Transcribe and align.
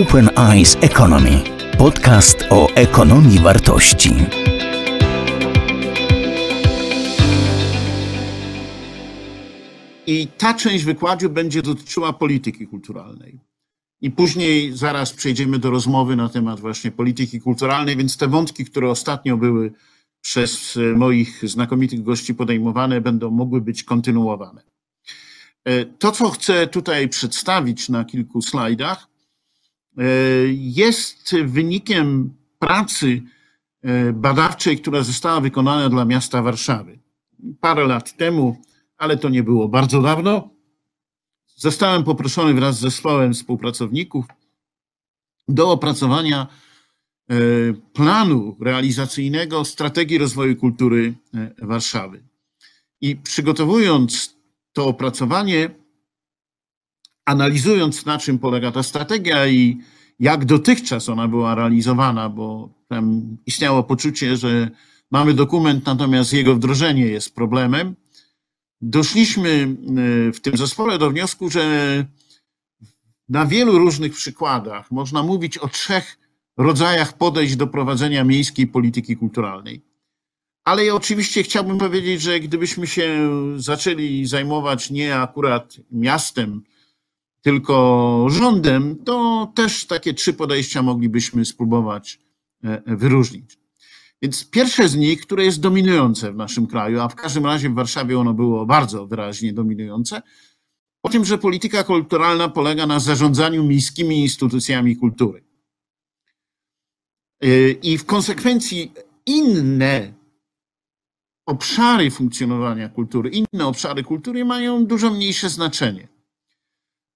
Open 0.00 0.30
Eyes 0.36 0.76
Economy. 0.80 1.42
Podcast 1.78 2.38
o 2.50 2.68
ekonomii 2.74 3.38
wartości. 3.38 4.10
I 10.06 10.28
ta 10.38 10.54
część 10.54 10.84
wykładu 10.84 11.30
będzie 11.30 11.62
dotyczyła 11.62 12.12
polityki 12.12 12.66
kulturalnej. 12.66 13.40
I 14.00 14.10
później 14.10 14.76
zaraz 14.76 15.12
przejdziemy 15.12 15.58
do 15.58 15.70
rozmowy 15.70 16.16
na 16.16 16.28
temat 16.28 16.60
właśnie 16.60 16.90
polityki 16.90 17.40
kulturalnej, 17.40 17.96
więc 17.96 18.16
te 18.16 18.28
wątki, 18.28 18.64
które 18.64 18.90
ostatnio 18.90 19.36
były 19.36 19.72
przez 20.20 20.78
moich 20.96 21.48
znakomitych 21.48 22.02
gości 22.02 22.34
podejmowane, 22.34 23.00
będą 23.00 23.30
mogły 23.30 23.60
być 23.60 23.84
kontynuowane. 23.84 24.62
E, 25.64 25.84
to, 25.84 26.12
co 26.12 26.30
chcę 26.30 26.66
tutaj 26.66 27.08
przedstawić 27.08 27.88
na 27.88 28.04
kilku 28.04 28.42
slajdach, 28.42 29.06
e, 29.06 29.11
jest 30.52 31.36
wynikiem 31.44 32.34
pracy 32.58 33.22
e, 33.82 34.12
badawczej, 34.12 34.78
która 34.78 35.02
została 35.02 35.40
wykonana 35.40 35.88
dla 35.88 36.04
miasta 36.04 36.42
Warszawy. 36.42 36.98
Parę 37.60 37.86
lat 37.86 38.16
temu, 38.16 38.56
ale 38.96 39.16
to 39.16 39.28
nie 39.28 39.42
było 39.42 39.68
bardzo 39.68 40.02
dawno, 40.02 40.50
zostałem 41.56 42.04
poproszony 42.04 42.54
wraz 42.54 42.76
z 42.76 42.80
zespołem 42.80 43.34
współpracowników 43.34 44.24
do 45.48 45.70
opracowania 45.70 46.46
planu 47.92 48.56
realizacyjnego 48.60 49.64
strategii 49.64 50.18
rozwoju 50.18 50.56
kultury 50.56 51.14
Warszawy. 51.62 52.22
I 53.00 53.16
przygotowując 53.16 54.36
to 54.72 54.86
opracowanie, 54.86 55.70
analizując 57.24 58.06
na 58.06 58.18
czym 58.18 58.38
polega 58.38 58.72
ta 58.72 58.82
strategia 58.82 59.46
i 59.46 59.78
jak 60.20 60.44
dotychczas 60.44 61.08
ona 61.08 61.28
była 61.28 61.54
realizowana, 61.54 62.28
bo 62.28 62.68
tam 62.88 63.36
istniało 63.46 63.82
poczucie, 63.82 64.36
że 64.36 64.70
mamy 65.10 65.34
dokument, 65.34 65.86
natomiast 65.86 66.32
jego 66.32 66.54
wdrożenie 66.54 67.06
jest 67.06 67.34
problemem, 67.34 67.94
doszliśmy 68.80 69.76
y, 70.28 70.32
w 70.32 70.40
tym 70.40 70.56
zespole 70.56 70.98
do 70.98 71.10
wniosku, 71.10 71.50
że 71.50 72.06
na 73.28 73.46
wielu 73.46 73.78
różnych 73.78 74.12
przykładach 74.12 74.90
można 74.90 75.22
mówić 75.22 75.58
o 75.58 75.68
trzech 75.68 76.18
rodzajach 76.56 77.18
podejść 77.18 77.56
do 77.56 77.66
prowadzenia 77.66 78.24
miejskiej 78.24 78.66
polityki 78.66 79.16
kulturalnej. 79.16 79.82
Ale 80.64 80.84
ja 80.84 80.94
oczywiście 80.94 81.42
chciałbym 81.42 81.78
powiedzieć, 81.78 82.22
że 82.22 82.40
gdybyśmy 82.40 82.86
się 82.86 83.30
zaczęli 83.56 84.26
zajmować 84.26 84.90
nie 84.90 85.16
akurat 85.16 85.76
miastem, 85.90 86.62
tylko 87.42 88.26
rządem, 88.30 88.96
to 89.04 89.46
też 89.54 89.86
takie 89.86 90.14
trzy 90.14 90.32
podejścia 90.32 90.82
moglibyśmy 90.82 91.44
spróbować 91.44 92.18
e, 92.64 92.96
wyróżnić. 92.96 93.58
Więc 94.22 94.50
pierwsze 94.50 94.88
z 94.88 94.96
nich, 94.96 95.20
które 95.20 95.44
jest 95.44 95.60
dominujące 95.60 96.32
w 96.32 96.36
naszym 96.36 96.66
kraju, 96.66 97.00
a 97.00 97.08
w 97.08 97.14
każdym 97.14 97.46
razie 97.46 97.70
w 97.70 97.74
Warszawie 97.74 98.18
ono 98.18 98.34
było 98.34 98.66
bardzo 98.66 99.06
wyraźnie 99.06 99.52
dominujące, 99.52 100.22
o 101.02 101.08
tym, 101.08 101.24
że 101.24 101.38
polityka 101.38 101.84
kulturalna 101.84 102.48
polega 102.48 102.86
na 102.86 103.00
zarządzaniu 103.00 103.64
miejskimi 103.64 104.20
instytucjami 104.20 104.96
kultury. 104.96 105.44
E, 107.40 107.70
I 107.70 107.98
w 107.98 108.04
konsekwencji 108.04 108.92
inne 109.26 110.12
obszary 111.46 112.10
funkcjonowania 112.10 112.88
kultury, 112.88 113.30
inne 113.30 113.66
obszary 113.66 114.02
kultury 114.02 114.44
mają 114.44 114.86
dużo 114.86 115.10
mniejsze 115.10 115.48
znaczenie. 115.48 116.11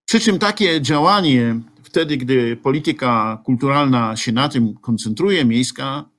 Przy 0.07 0.21
czym 0.21 0.39
takie 0.39 0.81
działanie, 0.83 1.61
wtedy 1.83 2.17
gdy 2.17 2.57
polityka 2.57 3.43
kulturalna 3.45 4.17
się 4.17 4.33
na 4.33 4.49
tym 4.49 4.75
koncentruje, 4.75 5.45
miejska, 5.45 6.11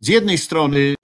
z 0.00 0.08
jednej 0.08 0.38
strony 0.38 0.94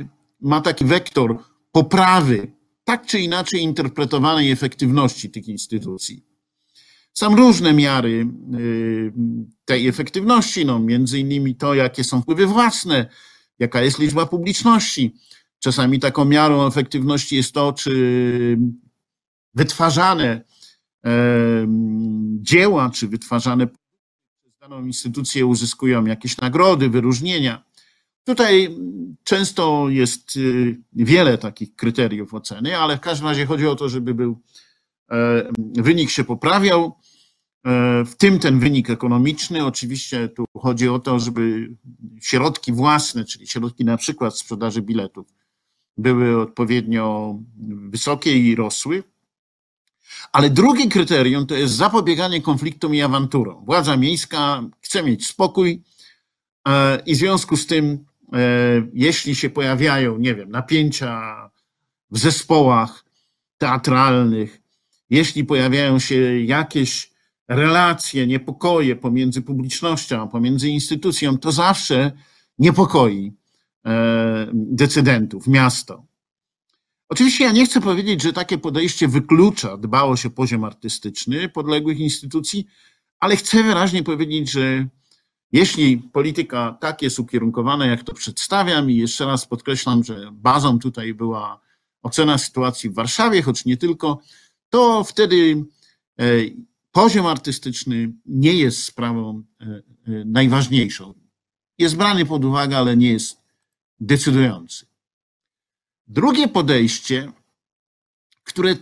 ma 0.41 0.61
taki 0.61 0.85
wektor 0.85 1.39
poprawy 1.73 2.53
tak 2.85 3.07
czy 3.07 3.21
inaczej 3.21 3.63
interpretowanej 3.63 4.51
efektywności 4.51 5.31
tych 5.31 5.49
instytucji. 5.49 6.25
Są 7.13 7.37
różne 7.37 7.73
miary 7.73 8.27
y, 8.55 9.13
tej 9.65 9.89
efektywności, 9.89 10.67
no 10.67 10.79
między 10.79 11.19
innymi 11.19 11.55
to, 11.55 11.75
jakie 11.75 12.05
są 12.05 12.23
wpływy 12.23 12.47
własne, 12.47 13.07
jaka 13.59 13.83
jest 13.83 13.99
liczba 13.99 14.27
publiczności, 14.27 15.15
Czasami 15.65 16.01
taką 16.01 16.25
miarą 16.25 16.67
efektywności 16.67 17.37
jest 17.37 17.53
to, 17.53 17.73
czy 17.73 18.59
wytwarzane 19.55 20.45
dzieła, 22.41 22.91
czy 22.91 23.09
wytwarzane 23.09 23.67
przez 23.67 24.57
daną 24.61 24.87
instytucję 24.87 25.47
uzyskują 25.47 26.05
jakieś 26.05 26.39
nagrody, 26.39 26.89
wyróżnienia. 26.89 27.65
Tutaj 28.25 28.77
często 29.25 29.89
jest 29.89 30.37
y, 30.37 30.81
wiele 30.93 31.39
takich 31.39 31.77
kryteriów 31.77 32.35
oceny, 32.35 32.79
ale 32.79 32.97
w 32.97 33.01
każdym 33.01 33.29
razie 33.29 33.47
chodzi 33.47 33.67
o 33.67 33.77
to, 33.77 33.89
żeby 33.89 34.15
był 34.15 34.41
wynik 35.59 36.11
się 36.11 36.25
poprawiał, 36.25 36.97
e, 37.67 38.05
w 38.05 38.15
tym 38.17 38.39
ten 38.39 38.59
wynik 38.59 38.91
ekonomiczny. 38.91 39.65
Oczywiście 39.65 40.29
tu 40.29 40.45
chodzi 40.57 40.89
o 40.89 40.99
to, 40.99 41.19
żeby 41.19 41.75
środki 42.21 42.73
własne, 42.73 43.25
czyli 43.25 43.47
środki 43.47 43.85
na 43.85 43.97
przykład 43.97 44.39
sprzedaży 44.39 44.83
biletów, 44.83 45.27
były 45.97 46.41
odpowiednio 46.41 47.39
wysokie 47.89 48.39
i 48.39 48.55
rosły. 48.55 49.03
Ale 50.33 50.51
drugie 50.51 50.89
kryterium 50.89 51.47
to 51.47 51.55
jest 51.55 51.75
zapobieganie 51.75 52.43
konfliktom 52.43 52.95
i 52.95 53.03
awanturom. 53.03 53.65
Władza 53.65 53.97
miejska 53.97 54.63
chce 54.81 55.03
mieć 55.03 55.27
spokój 55.27 55.83
e, 56.69 57.03
i 57.07 57.15
w 57.15 57.19
związku 57.19 57.57
z 57.57 57.67
tym, 57.67 58.05
e, 58.33 58.39
jeśli 58.95 59.35
się 59.35 59.51
pojawiają, 59.51 60.19
nie 60.19 60.35
wiem, 60.35 60.51
napięcia 60.51 61.37
w 62.11 62.19
zespołach 62.19 63.05
teatralnych, 63.59 64.61
jeśli 65.11 65.45
pojawiają 65.45 65.99
się 65.99 66.41
jakieś 66.41 67.11
relacje, 67.49 68.27
niepokoje 68.27 68.97
pomiędzy 68.97 69.43
publicznością, 69.43 70.29
pomiędzy 70.29 70.69
instytucją, 70.69 71.39
to 71.39 71.53
zawsze 71.53 72.13
niepokoi 72.59 73.33
E, 73.87 74.47
decydentów, 74.55 75.47
miasto. 75.47 76.05
Oczywiście 77.09 77.45
ja 77.45 77.53
nie 77.53 77.67
chcę 77.67 77.81
powiedzieć, 77.81 78.23
że 78.23 78.33
takie 78.33 78.59
podejście 78.59 79.09
wyklucza 79.09 79.77
dbałość 79.77 80.27
o 80.27 80.31
poziom 80.31 80.65
artystyczny 80.65 81.49
podległych 81.49 81.99
instytucji, 81.99 82.67
ale 83.21 83.37
chcę 83.37 83.63
wyraźnie 83.63 84.03
powiedzieć, 84.03 84.51
że 84.51 84.87
jeśli 85.53 85.99
polityka 85.99 86.77
tak 86.81 87.03
jest 87.03 87.19
ukierunkowana, 87.19 87.87
jak 87.87 88.03
to 88.03 88.15
przedstawiam, 88.15 88.91
i 88.91 88.97
jeszcze 88.97 89.27
raz 89.27 89.47
podkreślam, 89.47 90.05
że 90.05 90.31
bazą 90.33 90.79
tutaj 90.79 91.15
była 91.15 91.61
ocena 92.03 92.39
sytuacji 92.39 92.91
w 92.91 92.95
Warszawie, 92.95 93.43
choć 93.43 93.65
nie 93.65 93.77
tylko, 93.77 94.21
to 94.71 95.05
wtedy 95.05 95.65
e, 96.19 96.25
poziom 96.93 97.27
artystyczny 97.27 98.13
nie 98.27 98.53
jest 98.53 98.85
sprawą 98.85 99.43
e, 99.61 99.83
najważniejszą. 100.25 101.15
Jest 101.79 101.97
brany 101.97 102.27
pod 102.27 102.45
uwagę, 102.45 102.79
ale 102.79 102.97
nie 102.97 103.13
jest 103.13 103.41
decydujący. 104.01 104.87
Drugie 106.07 106.49
podejście, 106.49 107.33
które 108.45 108.77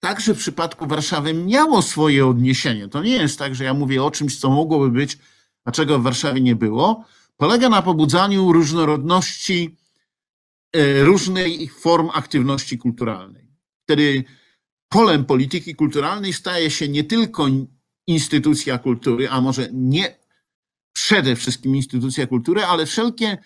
także 0.00 0.34
w 0.34 0.38
przypadku 0.38 0.86
Warszawy 0.86 1.34
miało 1.34 1.82
swoje 1.82 2.26
odniesienie, 2.26 2.88
to 2.88 3.02
nie 3.02 3.16
jest 3.16 3.38
tak, 3.38 3.54
że 3.54 3.64
ja 3.64 3.74
mówię 3.74 4.04
o 4.04 4.10
czymś, 4.10 4.38
co 4.38 4.50
mogłoby 4.50 4.90
być, 4.90 5.18
a 5.64 5.72
czego 5.72 5.98
w 5.98 6.02
Warszawie 6.02 6.40
nie 6.40 6.56
było, 6.56 7.04
polega 7.36 7.68
na 7.68 7.82
pobudzaniu 7.82 8.52
różnorodności 8.52 9.76
e, 10.72 11.02
różnych 11.02 11.78
form 11.78 12.10
aktywności 12.12 12.78
kulturalnej. 12.78 13.50
Wtedy 13.84 14.24
polem 14.88 15.24
polityki 15.24 15.74
kulturalnej 15.74 16.32
staje 16.32 16.70
się 16.70 16.88
nie 16.88 17.04
tylko 17.04 17.46
instytucja 18.06 18.78
kultury, 18.78 19.28
a 19.28 19.40
może 19.40 19.68
nie 19.72 20.18
przede 20.92 21.36
wszystkim 21.36 21.76
instytucja 21.76 22.26
kultury, 22.26 22.64
ale 22.64 22.86
wszelkie 22.86 23.38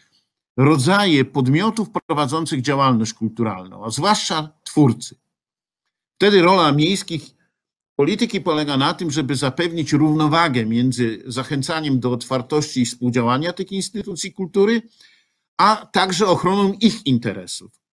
rodzaje 0.57 1.25
podmiotów 1.25 1.91
prowadzących 1.91 2.63
działalność 2.63 3.13
kulturalną, 3.13 3.85
a 3.85 3.91
zwłaszcza 3.91 4.49
twórcy. 4.65 5.17
Wtedy 6.17 6.43
rola 6.43 6.73
miejskich 6.73 7.35
polityki 7.97 8.41
polega 8.41 8.77
na 8.77 8.95
tym, 8.95 9.11
żeby 9.11 9.37
zapewnić 9.37 9.93
równowagę 9.93 10.67
między 10.67 11.23
zachęcaniem 11.27 12.01
do 12.01 12.13
otwartości 12.13 12.81
i 12.81 12.87
współdziałania 12.87 13.53
tych 13.53 13.73
instytucji 13.73 14.33
kultury, 14.33 14.83
a 15.57 15.87
także 15.93 16.27
ochroną 16.27 16.73
ich 16.73 17.07
interesów. 17.07 17.85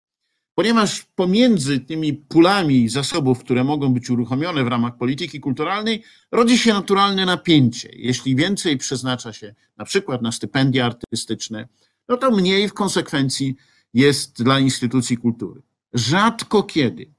Ponieważ 0.56 1.04
pomiędzy 1.16 1.80
tymi 1.80 2.14
pulami 2.14 2.90
zasobów, 2.90 3.40
które 3.40 3.64
mogą 3.64 3.94
być 3.94 4.10
uruchomione 4.10 4.64
w 4.64 4.68
ramach 4.68 4.98
polityki 4.98 5.40
kulturalnej, 5.40 6.04
rodzi 6.32 6.58
się 6.58 6.74
naturalne 6.74 7.26
napięcie. 7.26 7.90
Jeśli 7.94 8.36
więcej 8.36 8.78
przeznacza 8.78 9.34
się 9.34 9.56
na 9.78 9.86
przykład 9.86 10.22
na 10.22 10.32
stypendia 10.32 10.86
artystyczne, 10.86 11.68
no 12.12 12.18
to 12.18 12.32
mniej 12.32 12.70
w 12.70 12.74
konsekwencji 12.74 13.56
jest 13.94 14.44
dla 14.44 14.60
instytucji 14.60 15.18
kultury. 15.18 15.62
Rzadko 15.94 16.64
kiedy, 16.64 17.14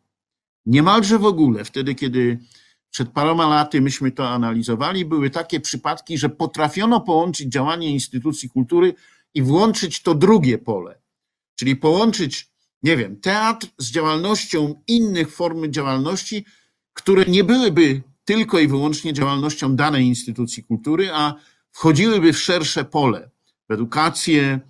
niemalże 0.67 1.19
w 1.19 1.25
ogóle, 1.25 1.65
wtedy 1.65 1.95
kiedy 1.95 2.39
przed 2.91 3.09
paroma 3.09 3.49
laty 3.49 3.81
myśmy 3.81 4.11
to 4.11 4.29
analizowali, 4.29 5.05
były 5.05 5.31
takie 5.31 5.61
przypadki, 5.61 6.19
że 6.19 6.29
potrafiono 6.29 7.01
połączyć 7.01 7.53
działanie 7.53 7.91
instytucji 7.91 8.49
kultury 8.49 8.95
i 9.35 9.43
włączyć 9.43 10.03
to 10.03 10.15
drugie 10.15 10.59
pole, 10.59 10.99
czyli 11.55 11.77
połączyć, 11.77 12.51
nie 12.83 12.97
wiem, 12.97 13.21
teatr 13.21 13.67
z 13.79 13.91
działalnością 13.91 14.83
innych 14.87 15.35
form 15.35 15.71
działalności, 15.71 16.45
które 16.93 17.25
nie 17.25 17.45
byłyby 17.45 18.03
tylko 18.25 18.59
i 18.59 18.69
wyłącznie 18.69 19.13
działalnością 19.13 19.77
danej 19.77 20.07
instytucji 20.07 20.65
kultury, 20.65 21.11
a 21.13 21.35
wchodziłyby 21.71 22.33
w 22.33 22.39
szersze 22.39 22.85
pole, 22.85 23.31
w 23.69 23.73
edukację 23.73 24.61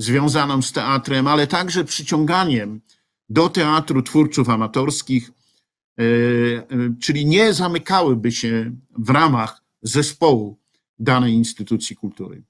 związaną 0.00 0.62
z 0.62 0.72
teatrem, 0.72 1.26
ale 1.26 1.46
także 1.46 1.84
przyciąganiem 1.84 2.80
do 3.28 3.48
teatru 3.48 4.02
twórców 4.02 4.48
amatorskich, 4.48 5.30
e, 5.30 6.02
e, 6.02 6.66
czyli 7.00 7.26
nie 7.26 7.54
zamykałyby 7.54 8.32
się 8.32 8.72
w 8.98 9.10
ramach 9.10 9.62
zespołu 9.82 10.58
danej 10.98 11.32
instytucji 11.32 11.96
kultury. 11.96 12.42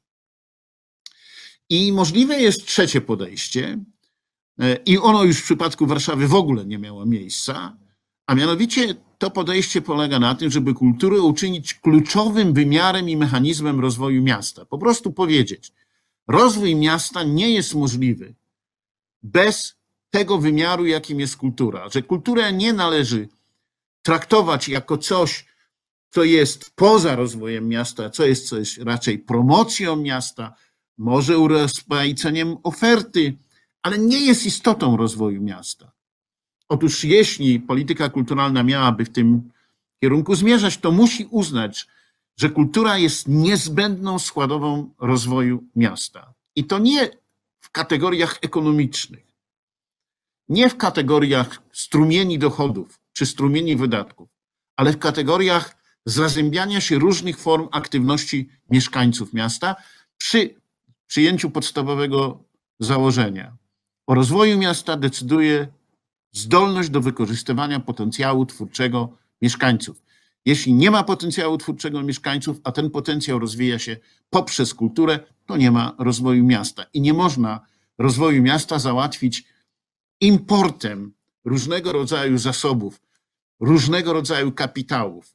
I 1.69 1.93
możliwe 1.93 2.41
jest 2.41 2.67
trzecie 2.67 3.01
podejście, 3.01 3.79
e, 4.61 4.77
i 4.87 4.99
ono 4.99 5.25
już 5.25 5.39
w 5.39 5.45
przypadku 5.45 5.87
Warszawy 5.87 6.29
w 6.29 6.35
ogóle 6.35 6.67
nie 6.67 6.79
miało 6.79 7.07
miejsca, 7.07 7.77
a 8.27 8.35
mianowicie 8.35 8.95
to 9.19 9.31
podejście 9.31 9.83
polega 9.83 10.19
na 10.19 10.35
tym, 10.35 10.51
żeby 10.51 10.75
kulturę 10.75 11.21
uczynić 11.21 11.75
kluczowym 11.75 12.53
wymiarem 12.53 13.09
i 13.09 13.17
mechanizmem 13.17 13.81
rozwoju 13.81 14.23
miasta. 14.23 14.65
Po 14.65 14.79
prostu 14.79 15.13
powiedzieć, 15.13 15.73
rozwój 16.31 16.77
miasta 16.77 17.23
nie 17.23 17.51
jest 17.51 17.75
możliwy 17.75 18.35
bez 19.23 19.75
tego 20.11 20.39
wymiaru, 20.39 20.87
jakim 20.87 21.21
jest 21.21 21.37
kultura. 21.37 21.89
Że 21.89 22.03
kulturę 22.03 22.53
nie 22.53 22.73
należy 22.73 23.29
traktować 24.03 24.69
jako 24.69 24.99
coś, 24.99 25.47
co 26.11 26.25
jest 26.25 26.71
poza 26.75 27.17
rozwojem 27.17 27.69
miasta, 27.69 28.11
co 28.11 28.27
jest 28.27 28.49
coś 28.49 28.79
raczej 28.79 29.19
promocją 29.19 29.97
miasta, 29.97 30.55
może 30.99 31.39
urozmaiceniem 31.39 32.57
oferty, 32.63 33.37
ale 33.83 33.99
nie 33.99 34.21
jest 34.27 34.47
istotą 34.47 34.97
rozwoju 34.97 35.43
miasta. 35.43 35.93
Otóż 36.69 37.05
jeśli 37.05 37.61
polityka 37.61 38.09
kulturalna 38.09 38.63
miałaby 38.63 39.05
w 39.05 39.11
tym 39.11 39.51
kierunku 40.01 40.35
zmierzać, 40.35 40.79
to 40.79 40.93
musi 40.93 41.29
uznać, 41.31 41.87
że 42.41 42.51
kultura 42.51 42.99
jest 42.99 43.29
niezbędną 43.29 44.19
składową 44.19 44.95
rozwoju 44.99 45.65
miasta. 45.77 46.35
I 46.57 46.65
to 46.65 46.79
nie 46.79 47.11
w 47.61 47.71
kategoriach 47.71 48.39
ekonomicznych, 48.43 49.27
nie 50.49 50.69
w 50.69 50.77
kategoriach 50.77 51.63
strumieni 51.73 52.39
dochodów 52.39 53.01
czy 53.13 53.27
strumieni 53.27 53.77
wydatków, 53.77 54.29
ale 54.77 54.93
w 54.93 54.99
kategoriach 54.99 55.77
zazębiania 56.07 56.81
się 56.81 56.99
różnych 56.99 57.39
form 57.39 57.69
aktywności 57.73 58.49
mieszkańców 58.71 59.33
miasta 59.33 59.77
przy 60.17 60.55
przyjęciu 61.07 61.51
podstawowego 61.51 62.45
założenia. 62.79 63.57
O 64.07 64.15
rozwoju 64.15 64.59
miasta 64.59 64.97
decyduje 64.97 65.69
zdolność 66.33 66.91
do 66.91 67.01
wykorzystywania 67.01 67.81
potencjału 67.81 68.47
twórczego 68.47 69.17
mieszkańców. 69.43 70.10
Jeśli 70.45 70.75
nie 70.75 70.91
ma 70.91 71.05
potencjału 71.05 71.59
twórczego 71.59 72.03
mieszkańców, 72.03 72.61
a 72.65 72.73
ten 72.73 72.91
potencjał 72.91 73.39
rozwija 73.39 73.79
się 73.79 73.97
poprzez 74.31 74.75
kulturę, 74.75 75.19
to 75.47 75.57
nie 75.57 75.71
ma 75.71 75.95
rozwoju 75.99 76.45
miasta. 76.45 76.85
I 76.93 77.01
nie 77.01 77.15
można 77.15 77.61
rozwoju 77.99 78.43
miasta 78.43 78.79
załatwić 78.79 79.45
importem 80.21 81.13
różnego 81.45 81.93
rodzaju 81.93 82.39
zasobów, 82.39 83.01
różnego 83.61 84.13
rodzaju 84.13 84.53
kapitałów, 84.53 85.27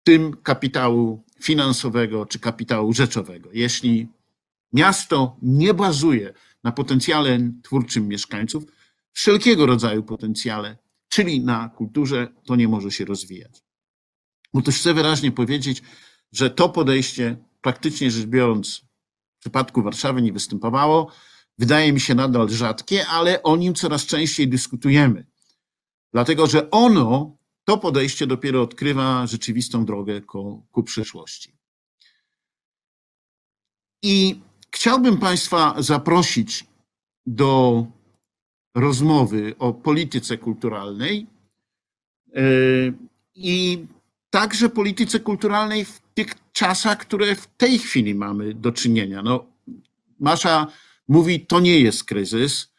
w 0.00 0.04
tym 0.04 0.36
kapitału 0.36 1.24
finansowego 1.40 2.26
czy 2.26 2.38
kapitału 2.38 2.92
rzeczowego. 2.92 3.50
Jeśli 3.52 4.08
miasto 4.72 5.36
nie 5.42 5.74
bazuje 5.74 6.34
na 6.64 6.72
potencjale 6.72 7.38
twórczym 7.62 8.08
mieszkańców, 8.08 8.64
wszelkiego 9.12 9.66
rodzaju 9.66 10.02
potencjale, 10.02 10.76
czyli 11.08 11.40
na 11.40 11.68
kulturze, 11.68 12.28
to 12.44 12.56
nie 12.56 12.68
może 12.68 12.90
się 12.90 13.04
rozwijać. 13.04 13.69
Otóż 14.52 14.76
chcę 14.78 14.94
wyraźnie 14.94 15.32
powiedzieć, 15.32 15.82
że 16.32 16.50
to 16.50 16.68
podejście, 16.68 17.36
praktycznie 17.60 18.10
rzecz 18.10 18.26
biorąc, 18.26 18.84
w 19.36 19.40
przypadku 19.40 19.82
Warszawy 19.82 20.22
nie 20.22 20.32
występowało. 20.32 21.12
Wydaje 21.58 21.92
mi 21.92 22.00
się 22.00 22.14
nadal 22.14 22.48
rzadkie, 22.48 23.06
ale 23.06 23.42
o 23.42 23.56
nim 23.56 23.74
coraz 23.74 24.06
częściej 24.06 24.48
dyskutujemy. 24.48 25.26
Dlatego, 26.12 26.46
że 26.46 26.70
ono, 26.70 27.36
to 27.64 27.78
podejście 27.78 28.26
dopiero 28.26 28.62
odkrywa 28.62 29.26
rzeczywistą 29.26 29.84
drogę 29.84 30.20
ku, 30.20 30.66
ku 30.72 30.82
przyszłości. 30.82 31.56
I 34.02 34.40
chciałbym 34.70 35.18
Państwa 35.18 35.74
zaprosić 35.78 36.66
do 37.26 37.86
rozmowy 38.74 39.54
o 39.58 39.72
polityce 39.72 40.38
kulturalnej 40.38 41.26
e, 42.34 42.42
i 43.34 43.86
także 44.30 44.68
polityce 44.68 45.20
kulturalnej 45.20 45.84
w 45.84 46.00
tych 46.14 46.34
czasach, 46.52 46.98
które 46.98 47.34
w 47.36 47.46
tej 47.46 47.78
chwili 47.78 48.14
mamy 48.14 48.54
do 48.54 48.72
czynienia. 48.72 49.22
No, 49.22 49.44
Masza 50.20 50.66
mówi, 51.08 51.46
to 51.46 51.60
nie 51.60 51.80
jest 51.80 52.04
kryzys. 52.04 52.72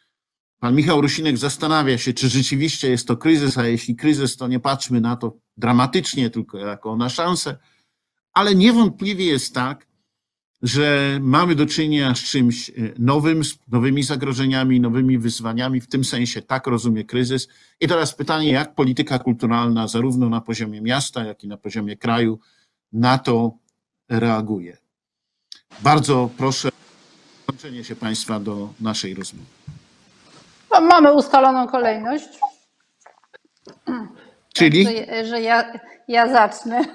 Pan 0.60 0.76
Michał 0.76 1.02
Rusinek 1.02 1.38
zastanawia 1.38 1.98
się, 1.98 2.14
czy 2.14 2.30
rzeczywiście 2.30 2.90
jest 2.90 3.08
to 3.08 3.18
kryzys, 3.18 3.58
a 3.58 3.68
jeśli 3.68 3.96
kryzys, 3.96 4.38
to 4.38 4.48
nie 4.48 4.60
patrzmy 4.60 5.02
na 5.02 5.16
to 5.16 5.38
dramatycznie, 5.58 6.30
tylko 6.30 6.58
jako 6.58 6.96
na 6.96 7.10
szansę. 7.10 7.58
Ale 8.34 8.56
niewątpliwie 8.56 9.26
jest 9.26 9.54
tak, 9.54 9.88
że 10.62 11.18
mamy 11.22 11.56
do 11.56 11.66
czynienia 11.66 12.16
z 12.16 12.20
czymś 12.20 12.70
e, 12.70 12.74
nowym, 13.00 13.44
z 13.44 13.58
nowymi 13.72 14.04
zagrożeniami, 14.04 14.80
nowymi 14.80 15.18
wyzwaniami. 15.18 15.82
W 15.82 15.88
tym 15.88 16.04
sensie 16.04 16.42
tak 16.42 16.68
rozumie 16.68 17.04
kryzys. 17.04 17.48
I 17.80 17.88
teraz 17.88 18.14
pytanie, 18.16 18.52
jak 18.52 18.76
polityka 18.76 19.20
kulturalna, 19.20 19.88
zarówno 19.88 20.30
na 20.30 20.42
poziomie 20.42 20.82
miasta, 20.82 21.24
jak 21.24 21.44
i 21.44 21.48
na 21.48 21.58
poziomie 21.58 21.98
kraju, 21.98 22.40
na 22.94 23.18
to 23.18 23.58
reaguje. 24.10 24.78
Bardzo 25.82 26.30
proszę 26.38 26.68
o 26.68 26.72
włączenie 27.48 27.84
się 27.84 27.96
Państwa 27.96 28.40
do 28.40 28.74
naszej 28.80 29.14
rozmowy. 29.14 29.50
No, 30.72 30.82
mamy 30.82 31.14
ustaloną 31.14 31.68
kolejność. 31.68 32.30
Czyli? 34.54 34.86
Że, 34.86 35.26
że 35.26 35.42
ja, 35.42 35.74
ja 36.08 36.32
zacznę. 36.32 36.86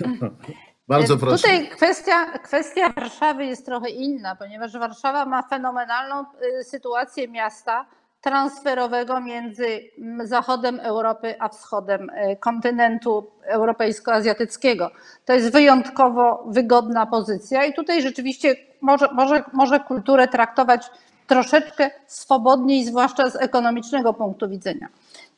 Bardzo 0.88 1.16
proszę. 1.16 1.36
Tutaj 1.36 1.68
kwestia, 1.68 2.38
kwestia 2.38 2.92
Warszawy 2.96 3.46
jest 3.46 3.66
trochę 3.66 3.90
inna, 3.90 4.36
ponieważ 4.36 4.72
Warszawa 4.72 5.26
ma 5.26 5.42
fenomenalną 5.42 6.24
y, 6.60 6.64
sytuację 6.64 7.28
miasta 7.28 7.86
transferowego 8.20 9.20
między 9.20 9.90
zachodem 10.24 10.80
Europy 10.80 11.34
a 11.38 11.48
wschodem 11.48 12.10
y, 12.10 12.36
kontynentu 12.36 13.30
europejsko-azjatyckiego. 13.42 14.90
To 15.24 15.32
jest 15.32 15.52
wyjątkowo 15.52 16.44
wygodna 16.46 17.06
pozycja 17.06 17.64
i 17.64 17.74
tutaj 17.74 18.02
rzeczywiście 18.02 18.56
może, 18.80 19.08
może, 19.12 19.44
może 19.52 19.80
kulturę 19.80 20.28
traktować 20.28 20.90
troszeczkę 21.26 21.90
swobodniej, 22.06 22.84
zwłaszcza 22.84 23.30
z 23.30 23.36
ekonomicznego 23.36 24.14
punktu 24.14 24.48
widzenia. 24.48 24.88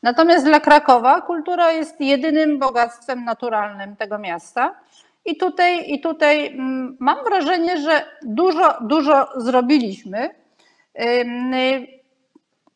Natomiast 0.03 0.45
dla 0.45 0.61
Krakowa 0.61 1.21
kultura 1.21 1.73
jest 1.73 2.01
jedynym 2.01 2.59
bogactwem 2.59 3.25
naturalnym 3.25 3.97
tego 3.97 4.19
miasta 4.19 4.75
i 5.25 5.37
tutaj, 5.37 5.91
I 5.91 6.01
tutaj 6.01 6.47
mm, 6.47 6.97
mam 7.01 7.25
wrażenie, 7.25 7.81
że 7.81 8.05
dużo, 8.23 8.75
dużo 8.81 9.29
zrobiliśmy. 9.37 10.31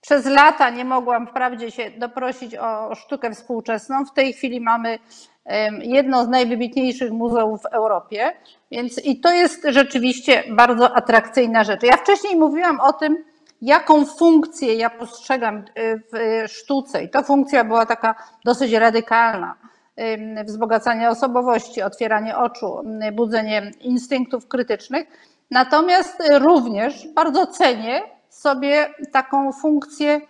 Przez 0.01 0.27
lata 0.27 0.71
nie 0.71 0.85
mogłam 0.85 1.27
wprawdzie 1.27 1.71
się 1.71 1.91
doprosić 1.91 2.57
o 2.57 2.95
sztukę 2.95 3.31
współczesną. 3.31 4.05
W 4.05 4.13
tej 4.13 4.33
chwili 4.33 4.61
mamy 4.61 4.99
jedno 5.81 6.25
z 6.25 6.29
najwybitniejszych 6.29 7.13
muzeów 7.13 7.63
w 7.63 7.67
Europie, 7.67 8.33
więc 8.71 9.05
i 9.05 9.21
to 9.21 9.33
jest 9.33 9.67
rzeczywiście 9.69 10.45
bardzo 10.51 10.97
atrakcyjna 10.97 11.65
rzecz. 11.65 11.83
Ja 11.83 11.97
wcześniej 11.97 12.37
mówiłam 12.37 12.81
o 12.81 12.93
tym, 12.93 13.25
jaką 13.63 14.07
funkcję 14.07 14.75
ja 14.75 14.91
postrzegam 14.91 15.57
y, 15.57 16.03
w 16.13 16.45
sztuce, 16.53 17.03
i 17.05 17.09
ta 17.09 17.23
funkcja 17.23 17.65
była 17.65 17.87
taka 17.87 18.15
dosyć 18.45 18.73
radykalna 18.73 19.55
wzbogacanie 20.45 21.11
osobowości, 21.11 21.83
otwieranie 21.83 22.37
oczu, 22.37 22.83
budzenie 23.13 23.71
instynktów 23.81 24.49
krytycznych. 24.49 25.07
Natomiast 25.51 26.23
również 26.39 27.09
bardzo 27.09 27.47
cenię 27.47 28.03
sobie 28.29 28.95
taką 29.13 29.53
funkcję, 29.53 30.21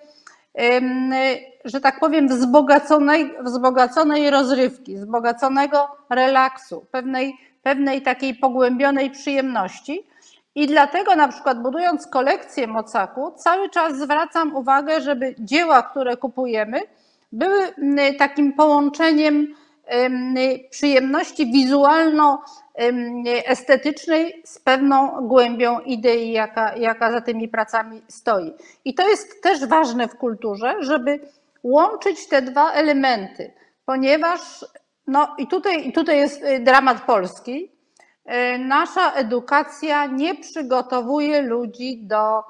że 1.65 1.81
tak 1.81 2.01
powiem, 2.01 2.29
wzbogaconej, 2.29 3.35
wzbogaconej 3.41 4.31
rozrywki, 4.31 4.97
wzbogaconego 4.97 5.89
relaksu, 6.11 6.87
pewnej, 6.91 7.35
pewnej 7.63 8.03
takiej 8.03 8.35
pogłębionej 8.35 9.11
przyjemności. 9.11 10.07
I 10.55 10.67
dlatego 10.67 11.17
na 11.17 11.29
przykład 11.29 11.63
budując 11.63 12.07
kolekcję 12.07 12.67
Mocaku, 12.67 13.33
cały 13.37 13.71
czas 13.71 13.99
zwracam 13.99 14.57
uwagę, 14.57 15.01
żeby 15.01 15.35
dzieła, 15.39 15.83
które 15.83 16.17
kupujemy, 16.17 16.81
były 17.35 17.75
takim 18.19 18.53
połączeniem 18.53 19.55
przyjemności 20.71 21.53
wizualno-estetycznej 21.53 24.43
z 24.45 24.59
pewną 24.59 25.29
głębią 25.29 25.81
idei, 25.81 26.33
jaka, 26.33 26.77
jaka 26.77 27.13
za 27.13 27.21
tymi 27.21 27.49
pracami 27.49 28.03
stoi. 28.09 28.55
I 28.85 28.95
to 28.95 29.09
jest 29.09 29.43
też 29.43 29.67
ważne 29.67 30.09
w 30.09 30.17
kulturze, 30.17 30.75
żeby 30.81 31.21
łączyć 31.63 32.29
te 32.29 32.43
dwa 32.43 32.73
elementy, 32.73 33.53
ponieważ 33.87 34.65
no 35.07 35.35
i 35.39 35.47
tutaj, 35.47 35.93
tutaj 35.93 36.19
jest 36.19 36.45
y, 36.45 36.61
dramat 36.61 37.01
polski. 37.01 37.73
Y, 38.55 38.59
nasza 38.59 39.13
edukacja 39.13 40.07
nie 40.07 40.35
przygotowuje 40.35 41.43
ludzi 41.43 41.99
do 42.03 42.43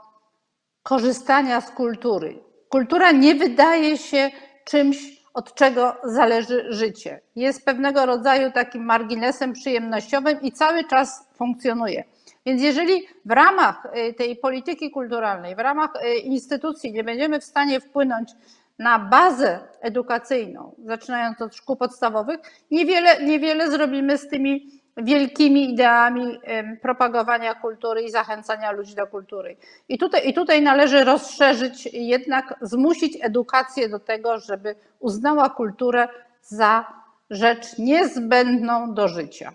korzystania 0.83 1.61
z 1.61 1.71
kultury. 1.71 2.39
Kultura 2.69 3.13
nie 3.13 3.35
wydaje 3.35 3.99
się 3.99 4.31
czymś, 4.65 5.25
od 5.35 5.55
czego 5.55 5.97
zależy 6.05 6.67
życie. 6.73 7.21
Jest 7.37 7.65
pewnego 7.65 8.07
rodzaju 8.07 8.53
takim 8.53 8.85
marginesem 8.85 9.53
przyjemnościowym 9.53 10.43
i 10.43 10.53
cały 10.53 10.85
czas 10.85 11.29
funkcjonuje. 11.35 12.05
Więc 12.47 12.63
jeżeli 12.63 13.07
w 13.25 13.31
ramach 13.31 13.87
y, 14.09 14.15
tej 14.15 14.37
polityki 14.37 14.91
kulturalnej, 14.91 15.57
w 15.57 15.59
ramach 15.59 15.91
instytucji 16.25 16.93
nie 16.93 17.05
będziemy 17.05 17.41
w 17.41 17.45
stanie 17.45 17.81
wpłynąć 17.81 18.31
na 18.79 18.99
bazę 18.99 19.61
edukacyjną, 19.81 20.75
zaczynając 20.85 21.43
od 21.43 21.57
szkół 21.57 21.77
podstawowych, 21.77 22.41
niewiele, 22.71 23.25
niewiele 23.25 23.71
zrobimy 23.71 24.19
z 24.19 24.29
tymi 24.29 24.84
wielkimi 24.97 25.73
ideami 25.73 26.39
propagowania 26.83 27.55
kultury 27.55 28.03
i 28.03 28.11
zachęcania 28.11 28.73
ludzi 28.73 28.95
do 28.95 29.07
kultury. 29.07 29.57
I 29.89 29.99
tutaj, 29.99 30.29
I 30.29 30.35
tutaj 30.35 30.63
należy 30.63 31.05
rozszerzyć, 31.05 31.89
jednak 31.93 32.55
zmusić 32.61 33.19
edukację 33.21 33.89
do 33.89 33.99
tego, 33.99 34.39
żeby 34.39 34.75
uznała 35.01 35.51
kulturę 35.51 36.09
za 36.43 36.85
rzecz 37.31 37.79
niezbędną 37.79 38.95
do 38.95 39.09
życia. 39.09 39.53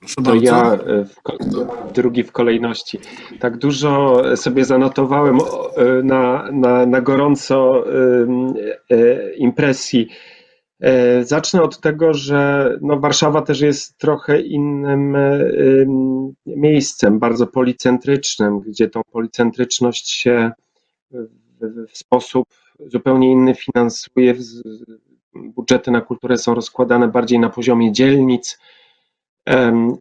Proszę 0.00 0.14
to 0.24 0.34
ja 0.34 0.72
e, 0.72 1.04
w, 1.04 1.92
drugi 1.92 2.24
w 2.24 2.32
kolejności. 2.32 2.98
Tak 3.40 3.56
dużo 3.56 4.22
sobie 4.36 4.64
zanotowałem 4.64 5.38
e, 5.38 5.84
na, 6.02 6.48
na, 6.52 6.86
na 6.86 7.00
gorąco 7.00 7.84
e, 8.90 9.34
impresji. 9.34 10.08
Zacznę 11.22 11.62
od 11.62 11.80
tego, 11.80 12.14
że 12.14 12.70
no 12.80 13.00
Warszawa 13.00 13.42
też 13.42 13.60
jest 13.60 13.98
trochę 13.98 14.40
innym 14.40 15.16
miejscem, 16.46 17.18
bardzo 17.18 17.46
policentrycznym, 17.46 18.60
gdzie 18.60 18.88
tą 18.88 19.00
policentryczność 19.12 20.10
się 20.10 20.50
w 21.88 21.98
sposób 21.98 22.48
zupełnie 22.86 23.32
inny 23.32 23.54
finansuje. 23.54 24.34
Budżety 25.34 25.90
na 25.90 26.00
kulturę 26.00 26.38
są 26.38 26.54
rozkładane 26.54 27.08
bardziej 27.08 27.38
na 27.38 27.50
poziomie 27.50 27.92
dzielnic 27.92 28.58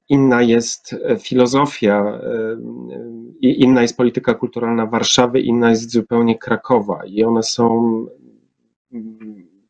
Inna 0.09 0.41
jest 0.41 0.95
e, 1.03 1.19
filozofia 1.19 2.19
inna 3.41 3.81
jest 3.81 3.97
polityka 3.97 4.33
kulturalna 4.33 4.85
Warszawy, 4.85 5.41
inna 5.41 5.69
jest 5.69 5.91
zupełnie 5.91 6.37
Krakowa 6.37 7.05
i 7.05 7.23
one 7.23 7.43
są. 7.43 8.05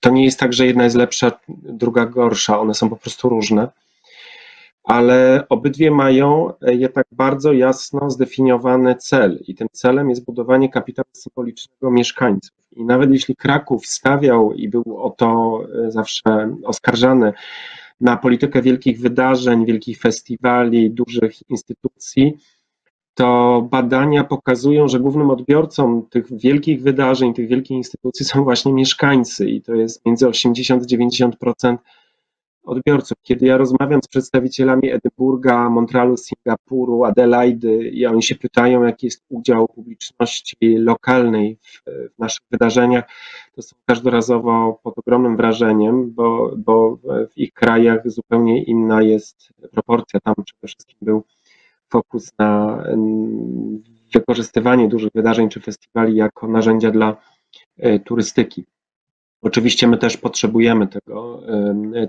To 0.07 0.11
nie 0.11 0.25
jest 0.25 0.39
tak, 0.39 0.53
że 0.53 0.65
jedna 0.65 0.83
jest 0.83 0.95
lepsza, 0.95 1.31
druga 1.49 2.05
gorsza, 2.05 2.59
one 2.59 2.73
są 2.73 2.89
po 2.89 2.95
prostu 2.95 3.29
różne, 3.29 3.67
ale 4.83 5.45
obydwie 5.49 5.91
mają 5.91 6.53
e, 6.61 6.75
jednak 6.75 7.05
bardzo 7.11 7.53
jasno 7.53 8.09
zdefiniowany 8.09 8.95
cel. 8.95 9.39
I 9.47 9.55
tym 9.55 9.67
celem 9.71 10.09
jest 10.09 10.25
budowanie 10.25 10.69
kapitału 10.69 11.07
symbolicznego 11.13 11.91
mieszkańców. 11.91 12.57
I 12.75 12.83
nawet 12.83 13.11
jeśli 13.11 13.35
Kraków 13.35 13.87
stawiał 13.87 14.53
i 14.53 14.69
był 14.69 14.97
o 14.97 15.09
to 15.09 15.61
e, 15.87 15.91
zawsze 15.91 16.55
oskarżany, 16.63 17.33
na 18.01 18.17
politykę 18.17 18.61
wielkich 18.61 18.99
wydarzeń, 18.99 19.65
wielkich 19.65 19.99
festiwali, 19.99 20.91
dużych 20.91 21.49
instytucji, 21.49 22.37
to 23.17 23.61
badania 23.71 24.23
pokazują, 24.23 24.87
że 24.87 24.99
głównym 24.99 25.29
odbiorcą 25.29 26.01
tych 26.09 26.37
wielkich 26.37 26.81
wydarzeń, 26.81 27.33
tych 27.33 27.47
wielkich 27.47 27.77
instytucji 27.77 28.25
są 28.25 28.43
właśnie 28.43 28.73
mieszkańcy 28.73 29.49
i 29.49 29.61
to 29.61 29.75
jest 29.75 30.05
między 30.05 30.27
80 30.27 30.83
a 30.83 30.85
90% 30.85 31.77
odbiorców. 32.63 33.17
Kiedy 33.23 33.45
ja 33.45 33.57
rozmawiam 33.57 34.01
z 34.03 34.07
przedstawicielami 34.07 34.91
Edynburga, 34.91 35.69
Montrealu, 35.69 36.17
Singapuru, 36.17 37.03
Adelaidy 37.03 37.89
i 37.89 38.05
oni 38.05 38.23
się 38.23 38.35
pytają, 38.35 38.83
jaki 38.83 39.07
jest 39.07 39.23
udział 39.29 39.67
publiczności 39.67 40.77
lokalnej 40.77 41.57
w, 41.61 41.81
w 42.15 42.19
naszych 42.19 42.45
wydarzeniach, 42.51 43.03
to 43.55 43.61
są 43.61 43.75
każdorazowo 43.85 44.79
pod 44.83 44.97
ogromnym 44.97 45.37
wrażeniem, 45.37 46.11
bo, 46.11 46.53
bo 46.57 46.97
w 47.03 47.37
ich 47.37 47.53
krajach 47.53 48.11
zupełnie 48.11 48.63
inna 48.63 49.01
jest 49.01 49.53
proporcja. 49.71 50.19
Tam 50.19 50.35
przede 50.35 50.67
wszystkim 50.67 50.97
był 51.01 51.23
fokus 51.89 52.31
na 52.39 52.83
wykorzystywanie 54.13 54.87
dużych 54.87 55.11
wydarzeń 55.15 55.49
czy 55.49 55.59
festiwali 55.59 56.15
jako 56.15 56.47
narzędzia 56.47 56.91
dla 56.91 57.17
e, 57.77 57.99
turystyki. 57.99 58.65
Oczywiście 59.41 59.87
my 59.87 59.97
też 59.97 60.17
potrzebujemy 60.17 60.87
tego, 60.87 61.43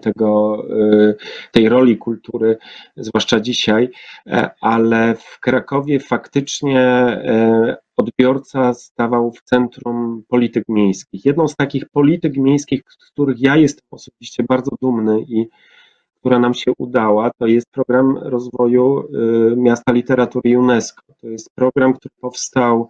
tego, 0.03 0.65
e, 0.71 1.15
tej 1.53 1.69
roli 1.69 1.97
kultury, 1.97 2.59
zwłaszcza 2.97 3.41
dzisiaj, 3.41 3.91
e, 4.27 4.51
ale 4.61 5.15
w 5.15 5.41
Krakowie 5.41 6.01
faktycznie 6.01 6.83
odbiorca 7.97 8.75
stawał 8.75 9.33
w 9.33 9.43
centrum 9.43 10.23
polityk 10.29 10.65
miejskich. 10.69 11.25
Jedną 11.25 11.49
z 11.49 11.57
takich 11.57 11.89
polityk 11.89 12.37
miejskich, 12.37 12.83
z 12.89 13.11
których 13.11 13.41
ja 13.41 13.57
jestem 13.57 13.85
osobiście 13.91 14.43
bardzo 14.43 14.71
dumny 14.83 15.21
i 15.21 15.49
która 16.21 16.39
nam 16.39 16.55
się 16.55 16.73
udała, 16.79 17.31
to 17.39 17.47
jest 17.47 17.71
program 17.71 18.19
rozwoju 18.19 19.09
miasta 19.57 19.93
literatury 19.93 20.59
UNESCO. 20.59 21.03
To 21.21 21.27
jest 21.27 21.55
program, 21.55 21.95
który 21.95 22.15
powstał 22.21 22.89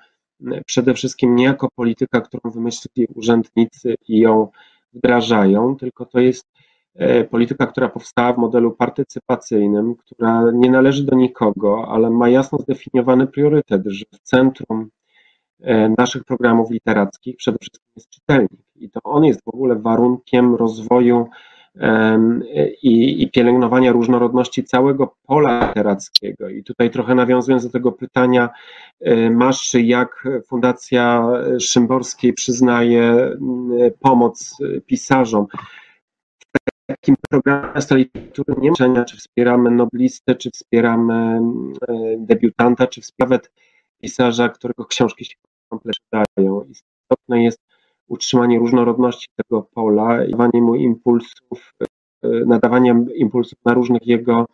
przede 0.66 0.94
wszystkim 0.94 1.36
nie 1.36 1.44
jako 1.44 1.68
polityka, 1.74 2.20
którą 2.20 2.50
wymyślili 2.50 3.08
urzędnicy 3.14 3.94
i 4.08 4.18
ją 4.18 4.48
wdrażają, 4.92 5.76
tylko 5.76 6.06
to 6.06 6.20
jest 6.20 6.46
e, 6.94 7.24
polityka, 7.24 7.66
która 7.66 7.88
powstała 7.88 8.32
w 8.32 8.38
modelu 8.38 8.70
partycypacyjnym, 8.72 9.94
która 9.94 10.44
nie 10.54 10.70
należy 10.70 11.04
do 11.04 11.16
nikogo, 11.16 11.88
ale 11.88 12.10
ma 12.10 12.28
jasno 12.28 12.58
zdefiniowany 12.58 13.26
priorytet, 13.26 13.82
że 13.86 14.04
w 14.12 14.18
centrum 14.18 14.90
naszych 15.98 16.24
programów 16.24 16.70
literackich 16.70 17.36
przede 17.36 17.58
wszystkim 17.58 17.88
jest 17.96 18.10
czytelnik 18.10 18.60
i 18.76 18.90
to 18.90 19.00
on 19.02 19.24
jest 19.24 19.44
w 19.44 19.48
ogóle 19.48 19.76
warunkiem 19.76 20.54
rozwoju 20.54 21.28
i, 22.82 23.22
i 23.22 23.30
pielęgnowania 23.30 23.92
różnorodności 23.92 24.64
całego 24.64 25.14
pola 25.26 25.66
literackiego. 25.68 26.48
I 26.48 26.62
tutaj 26.62 26.90
trochę 26.90 27.14
nawiązując 27.14 27.64
do 27.64 27.70
tego 27.70 27.92
pytania 27.92 28.48
e, 29.00 29.30
Maszy, 29.30 29.82
jak 29.82 30.28
Fundacja 30.46 31.28
Szymborskiej 31.60 32.32
przyznaje 32.32 33.36
pomoc 34.00 34.56
pisarzom. 34.86 35.46
W 36.38 36.86
takim 36.86 37.14
programie 37.30 37.72
literatury 37.90 38.54
nie 38.60 38.70
ma 38.70 39.04
czy 39.04 39.16
wspieramy 39.16 39.70
noblistę, 39.70 40.34
czy 40.34 40.50
wspieramy 40.50 41.40
e, 41.88 41.94
debiutanta, 42.18 42.86
czy 42.86 43.00
wspieramy 43.00 43.38
pisarza, 44.00 44.48
którego 44.48 44.84
książki 44.84 45.24
się 45.24 45.34
kompletnie 45.68 46.22
dają. 46.36 46.62
Istotne 46.62 47.44
jest 47.44 47.60
utrzymanie 48.08 48.58
różnorodności 48.58 49.28
tego 49.36 49.62
pola, 49.74 50.26
dawanie 50.28 50.62
mu 50.62 50.74
impulsów, 50.74 51.74
e, 52.22 52.28
nadawanie 52.46 53.04
impulsów 53.14 53.58
na 53.64 53.74
różnych 53.74 54.06
jego 54.06 54.46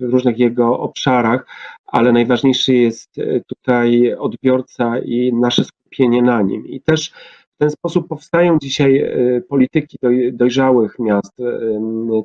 różnych 0.00 0.38
jego 0.38 0.78
obszarach, 0.78 1.46
ale 1.86 2.12
najważniejszy 2.12 2.74
jest 2.74 3.18
e, 3.18 3.40
tutaj 3.40 4.14
odbiorca 4.14 4.98
i 4.98 5.32
nasze 5.32 5.64
skupienie 5.64 6.22
na 6.22 6.42
nim. 6.42 6.66
I 6.66 6.80
też 6.80 7.12
w 7.54 7.56
ten 7.58 7.70
sposób 7.70 8.08
powstają 8.08 8.58
dzisiaj 8.62 8.98
e, 8.98 9.40
polityki 9.40 9.98
dojrzałych 10.32 10.98
miast. 10.98 11.36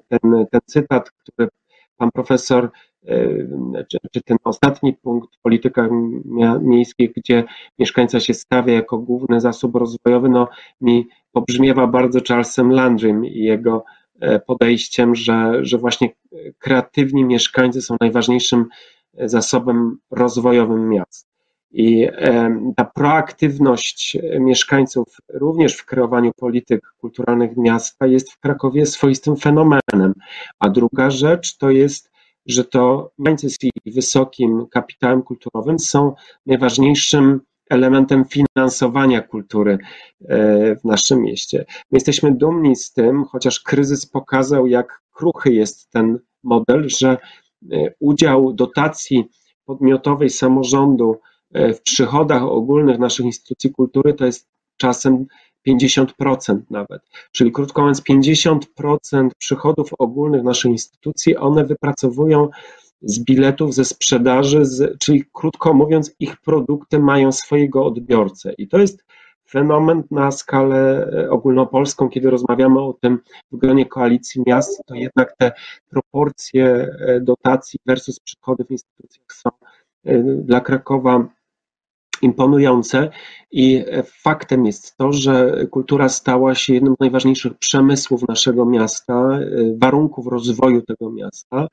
Ten, 0.07 0.21
ten 0.51 0.61
cytat, 0.65 1.11
który 1.11 1.49
pan 1.97 2.11
profesor 2.11 2.71
czy, 3.91 3.97
czy 4.11 4.21
ten 4.21 4.37
ostatni 4.43 4.93
punkt 4.93 5.35
w 5.35 5.41
politykach 5.41 5.89
miejskich, 6.61 7.11
gdzie 7.13 7.43
mieszkańca 7.79 8.19
się 8.19 8.33
stawia 8.33 8.73
jako 8.73 8.97
główny 8.97 9.41
zasób 9.41 9.75
rozwojowy, 9.75 10.29
no 10.29 10.47
mi 10.81 11.07
pobrzmiewa 11.31 11.87
bardzo 11.87 12.19
Charlesem 12.27 12.71
Landrym 12.71 13.25
i 13.25 13.39
jego 13.39 13.85
e, 14.19 14.39
podejściem, 14.39 15.15
że, 15.15 15.65
że 15.65 15.77
właśnie 15.77 16.09
kreatywni 16.59 17.25
mieszkańcy 17.25 17.81
są 17.81 17.95
najważniejszym 18.01 18.65
zasobem 19.13 19.97
rozwojowym 20.11 20.89
miast. 20.89 21.29
I 21.71 22.07
ta 22.75 22.85
proaktywność 22.85 24.17
mieszkańców 24.39 25.17
również 25.33 25.75
w 25.75 25.85
kreowaniu 25.85 26.31
polityk 26.37 26.93
kulturalnych 26.97 27.57
miasta 27.57 28.07
jest 28.07 28.31
w 28.31 28.39
Krakowie 28.39 28.85
swoistym 28.85 29.37
fenomenem. 29.37 30.13
A 30.59 30.69
druga 30.69 31.11
rzecz 31.11 31.57
to 31.57 31.69
jest 31.69 32.08
że 32.49 32.63
to 32.63 33.11
mieszkańcy 33.19 33.49
z 33.49 33.93
wysokim 33.95 34.67
kapitałem 34.71 35.23
kulturowym 35.23 35.79
są 35.79 36.13
najważniejszym 36.45 37.41
elementem 37.69 38.25
finansowania 38.25 39.21
kultury 39.21 39.77
e, 40.27 40.75
w 40.75 40.83
naszym 40.83 41.21
mieście. 41.21 41.65
My 41.67 41.95
jesteśmy 41.95 42.31
dumni 42.31 42.75
z 42.75 42.93
tym, 42.93 43.25
chociaż 43.25 43.59
kryzys 43.59 44.05
pokazał, 44.05 44.67
jak 44.67 45.01
kruchy 45.11 45.53
jest 45.53 45.91
ten 45.91 46.19
model, 46.43 46.89
że 46.89 47.17
e, 47.71 47.93
udział 47.99 48.53
dotacji 48.53 49.25
podmiotowej 49.65 50.29
samorządu 50.29 51.19
e, 51.53 51.73
w 51.73 51.81
przychodach 51.81 52.43
ogólnych 52.43 52.99
naszych 52.99 53.25
instytucji 53.25 53.71
kultury 53.71 54.13
to 54.13 54.25
jest 54.25 54.49
czasem 54.77 55.25
50% 55.67 56.59
nawet. 56.69 57.01
Czyli 57.31 57.51
krótko 57.51 57.81
mówiąc, 57.81 58.01
50% 58.01 59.29
przychodów 59.37 59.89
ogólnych 59.99 60.43
naszych 60.43 60.71
instytucji 60.71 61.37
one 61.37 61.65
wypracowują 61.65 62.49
z 63.01 63.19
biletów, 63.23 63.73
ze 63.73 63.85
sprzedaży, 63.85 64.65
z, 64.65 64.99
czyli 64.99 65.23
krótko 65.33 65.73
mówiąc, 65.73 66.15
ich 66.19 66.37
produkty 66.37 66.99
mają 66.99 67.31
swojego 67.31 67.85
odbiorcę. 67.85 68.53
I 68.57 68.67
to 68.67 68.77
jest 68.77 69.03
fenomen 69.49 70.03
na 70.11 70.31
skalę 70.31 71.09
e, 71.13 71.29
ogólnopolską, 71.29 72.09
kiedy 72.09 72.29
rozmawiamy 72.29 72.79
o 72.79 72.93
tym 72.93 73.19
w 73.51 73.57
gronie 73.57 73.85
koalicji 73.85 74.43
miast, 74.47 74.83
to 74.85 74.95
jednak 74.95 75.35
te 75.37 75.51
proporcje 75.89 76.65
e, 76.65 77.19
dotacji 77.21 77.79
versus 77.85 78.19
przychody 78.19 78.63
w 78.63 78.71
instytucjach 78.71 79.33
są 79.33 79.49
e, 80.05 80.23
dla 80.23 80.61
Krakowa 80.61 81.27
imponujące 82.21 83.09
i 83.51 83.85
faktem 84.05 84.65
jest 84.65 84.97
to, 84.97 85.13
że 85.13 85.65
kultura 85.71 86.09
stała 86.09 86.55
się 86.55 86.73
jednym 86.73 86.95
z 86.95 86.99
najważniejszych 86.99 87.53
przemysłów 87.57 88.27
naszego 88.27 88.65
miasta, 88.65 89.39
warunków 89.81 90.27
rozwoju 90.27 90.81
tego 90.81 91.11
miasta 91.11 91.67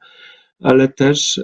ale 0.61 0.89
też 0.89 1.43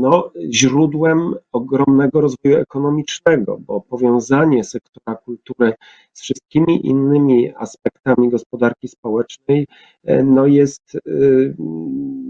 no, 0.00 0.32
źródłem 0.50 1.34
ogromnego 1.52 2.20
rozwoju 2.20 2.56
ekonomicznego, 2.56 3.58
bo 3.66 3.80
powiązanie 3.80 4.64
sektora 4.64 5.16
kultury 5.16 5.74
z 6.12 6.22
wszystkimi 6.22 6.86
innymi 6.86 7.52
aspektami 7.56 8.30
gospodarki 8.30 8.88
społecznej 8.88 9.66
e, 10.04 10.22
no, 10.22 10.46
jest, 10.46 10.98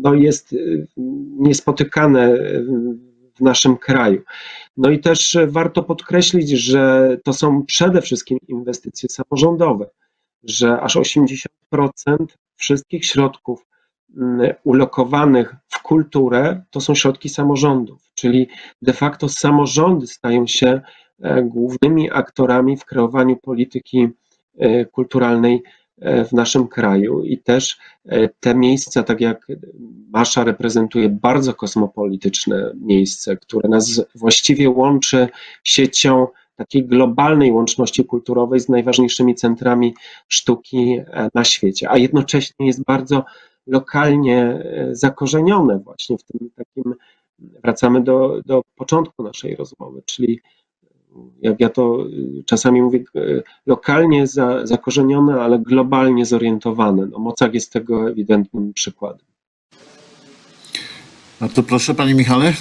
no, 0.02 0.14
jest 0.14 0.54
niespotykane 1.38 2.38
w 3.42 3.44
naszym 3.44 3.76
kraju. 3.76 4.22
No 4.76 4.90
i 4.90 5.00
też 5.00 5.38
warto 5.46 5.82
podkreślić, 5.82 6.50
że 6.50 7.16
to 7.24 7.32
są 7.32 7.66
przede 7.66 8.02
wszystkim 8.02 8.38
inwestycje 8.48 9.08
samorządowe, 9.08 9.86
że 10.44 10.80
aż 10.80 10.96
80% 10.96 11.46
wszystkich 12.56 13.04
środków 13.04 13.66
Mm, 14.16 14.54
ulokowanych 14.64 15.56
w 15.68 15.82
kulturę, 15.82 16.62
to 16.70 16.80
są 16.80 16.94
środki 16.94 17.28
samorządów, 17.28 18.10
czyli 18.14 18.48
de 18.82 18.92
facto 18.92 19.28
samorządy 19.28 20.06
stają 20.06 20.46
się 20.46 20.80
e, 21.20 21.42
głównymi 21.42 22.10
aktorami 22.10 22.76
w 22.76 22.84
kreowaniu 22.84 23.36
polityki 23.36 24.08
e, 24.58 24.84
kulturalnej 24.84 25.54
e, 25.54 25.81
w 25.98 26.32
naszym 26.32 26.68
kraju 26.68 27.22
i 27.22 27.38
też 27.38 27.78
te 28.40 28.54
miejsca, 28.54 29.02
tak 29.02 29.20
jak 29.20 29.46
Masza 30.12 30.44
reprezentuje 30.44 31.08
bardzo 31.08 31.54
kosmopolityczne 31.54 32.72
miejsce, 32.80 33.36
które 33.36 33.68
nas 33.68 34.04
właściwie 34.14 34.70
łączy 34.70 35.28
siecią 35.64 36.26
takiej 36.56 36.86
globalnej 36.86 37.52
łączności 37.52 38.04
kulturowej 38.04 38.60
z 38.60 38.68
najważniejszymi 38.68 39.34
centrami 39.34 39.94
sztuki 40.28 41.00
na 41.34 41.44
świecie, 41.44 41.90
a 41.90 41.98
jednocześnie 41.98 42.66
jest 42.66 42.84
bardzo 42.84 43.24
lokalnie 43.66 44.38
e, 44.38 44.88
zakorzenione 44.92 45.78
właśnie 45.78 46.18
w 46.18 46.22
tym 46.22 46.50
takim, 46.56 46.94
wracamy 47.38 48.02
do, 48.02 48.40
do 48.46 48.62
początku 48.76 49.22
naszej 49.22 49.56
rozmowy, 49.56 50.02
czyli 50.06 50.40
jak 51.42 51.60
ja 51.60 51.68
to 51.68 52.06
e, 52.06 52.42
czasami 52.44 52.82
mówię, 52.82 53.04
e, 53.16 53.42
lokalnie 53.66 54.26
za, 54.26 54.66
zakorzenione, 54.66 55.40
ale 55.40 55.58
globalnie 55.58 56.26
zorientowane. 56.26 57.06
No, 57.06 57.18
Mocak 57.18 57.54
jest 57.54 57.72
tego 57.72 58.10
ewidentnym 58.10 58.72
przykładem. 58.72 59.26
Bardzo 61.40 61.62
proszę, 61.62 61.94
panie 61.94 62.14
Michale. 62.14 62.52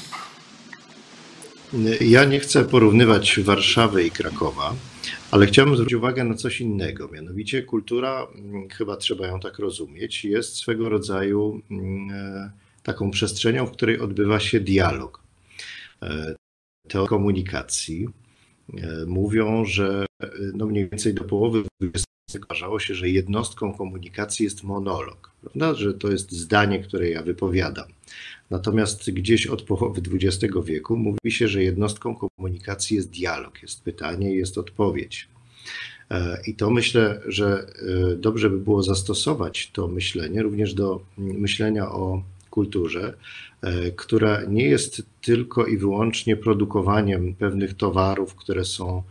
Ja 2.01 2.25
nie 2.25 2.39
chcę 2.39 2.65
porównywać 2.65 3.39
Warszawy 3.39 4.03
i 4.03 4.11
Krakowa, 4.11 4.75
ale 5.31 5.45
chciałbym 5.45 5.75
zwrócić 5.75 5.93
uwagę 5.93 6.23
na 6.23 6.35
coś 6.35 6.61
innego. 6.61 7.07
Mianowicie 7.07 7.63
kultura, 7.63 8.27
mm, 8.35 8.69
chyba 8.69 8.97
trzeba 8.97 9.27
ją 9.27 9.39
tak 9.39 9.59
rozumieć, 9.59 10.25
jest 10.25 10.55
swego 10.55 10.89
rodzaju 10.89 11.61
mm, 11.71 12.09
e, 12.11 12.51
taką 12.83 13.11
przestrzenią, 13.11 13.65
w 13.65 13.71
której 13.71 13.99
odbywa 13.99 14.39
się 14.39 14.59
dialog. 14.59 15.23
E, 16.01 16.35
te 16.87 17.05
komunikacji 17.07 18.07
mówią, 19.07 19.65
że 19.65 20.05
no 20.53 20.65
mniej 20.65 20.89
więcej 20.89 21.13
do 21.13 21.23
połowy 21.23 21.63
XX 21.81 22.11
się, 22.77 22.95
że 22.95 23.09
jednostką 23.09 23.73
komunikacji 23.73 24.43
jest 24.43 24.63
monolog, 24.63 25.31
prawda? 25.41 25.73
że 25.73 25.93
to 25.93 26.11
jest 26.11 26.31
zdanie, 26.31 26.79
które 26.79 27.09
ja 27.09 27.21
wypowiadam. 27.21 27.85
Natomiast 28.49 29.11
gdzieś 29.11 29.47
od 29.47 29.61
połowy 29.61 30.01
XX 30.13 30.53
wieku 30.65 30.97
mówi 30.97 31.31
się, 31.31 31.47
że 31.47 31.63
jednostką 31.63 32.15
komunikacji 32.15 32.95
jest 32.95 33.09
dialog, 33.09 33.61
jest 33.61 33.83
pytanie, 33.83 34.35
jest 34.35 34.57
odpowiedź. 34.57 35.27
E, 36.11 36.41
I 36.47 36.55
to 36.55 36.69
myślę, 36.69 37.21
że 37.25 37.67
e, 38.11 38.15
dobrze 38.15 38.49
by 38.49 38.57
było 38.57 38.83
zastosować 38.83 39.71
to 39.73 39.87
myślenie 39.87 40.43
również 40.43 40.73
do 40.73 41.01
myślenia 41.17 41.91
o 41.91 42.23
kulturze, 42.49 43.13
e, 43.13 43.15
która 43.95 44.41
nie 44.43 44.65
jest 44.65 45.03
tylko 45.21 45.65
i 45.65 45.77
wyłącznie 45.77 46.37
produkowaniem 46.37 47.35
pewnych 47.35 47.73
towarów, 47.73 48.35
które 48.35 48.65
są 48.65 49.03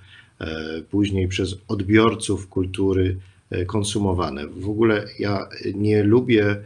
później 0.91 1.29
przez 1.29 1.57
odbiorców 1.69 2.49
kultury 2.49 3.17
konsumowane. 3.67 4.47
W 4.47 4.69
ogóle 4.69 5.09
ja 5.19 5.49
nie 5.75 6.03
lubię 6.03 6.57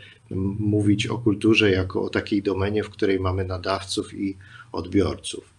mówić 0.58 1.06
o 1.06 1.18
kulturze 1.18 1.70
jako 1.70 2.02
o 2.02 2.10
takiej 2.10 2.42
domenie, 2.42 2.84
w 2.84 2.90
której 2.90 3.20
mamy 3.20 3.44
nadawców 3.44 4.14
i 4.14 4.36
odbiorców. 4.72 5.54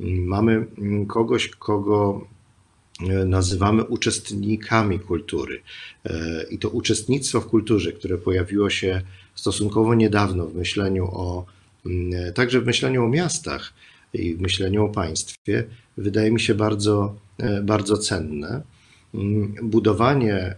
Mamy 0.00 0.66
kogoś, 1.08 1.48
kogo 1.48 2.26
e, 3.00 3.24
nazywamy 3.24 3.84
uczestnikami 3.84 4.98
kultury. 4.98 5.62
E, 6.04 6.44
I 6.50 6.58
to 6.58 6.68
uczestnictwo 6.68 7.40
w 7.40 7.46
kulturze, 7.46 7.92
które 7.92 8.18
pojawiło 8.18 8.70
się 8.70 9.02
stosunkowo 9.34 9.94
niedawno 9.94 10.46
w 10.46 10.54
myśleniu 10.54 11.04
o, 11.04 11.46
mm, 11.46 11.59
także 12.34 12.60
w 12.60 12.66
myśleniu 12.66 13.04
o 13.04 13.08
miastach 13.08 13.72
i 14.14 14.34
w 14.34 14.40
myśleniu 14.40 14.84
o 14.84 14.88
państwie, 14.88 15.64
wydaje 15.96 16.30
mi 16.30 16.40
się 16.40 16.54
bardzo, 16.54 17.16
e, 17.38 17.62
bardzo 17.62 17.98
cenne. 17.98 18.62
Mm, 19.14 19.54
budowanie 19.62 20.34
e, 20.34 20.56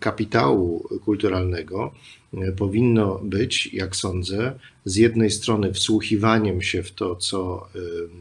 kapitału 0.00 0.88
kulturalnego 1.04 1.94
e, 2.34 2.52
powinno 2.52 3.20
być, 3.24 3.74
jak 3.74 3.96
sądzę, 3.96 4.52
z 4.84 4.96
jednej 4.96 5.30
strony 5.30 5.72
wsłuchiwaniem 5.72 6.62
się 6.62 6.82
w 6.82 6.92
to, 6.92 7.16
co 7.16 7.68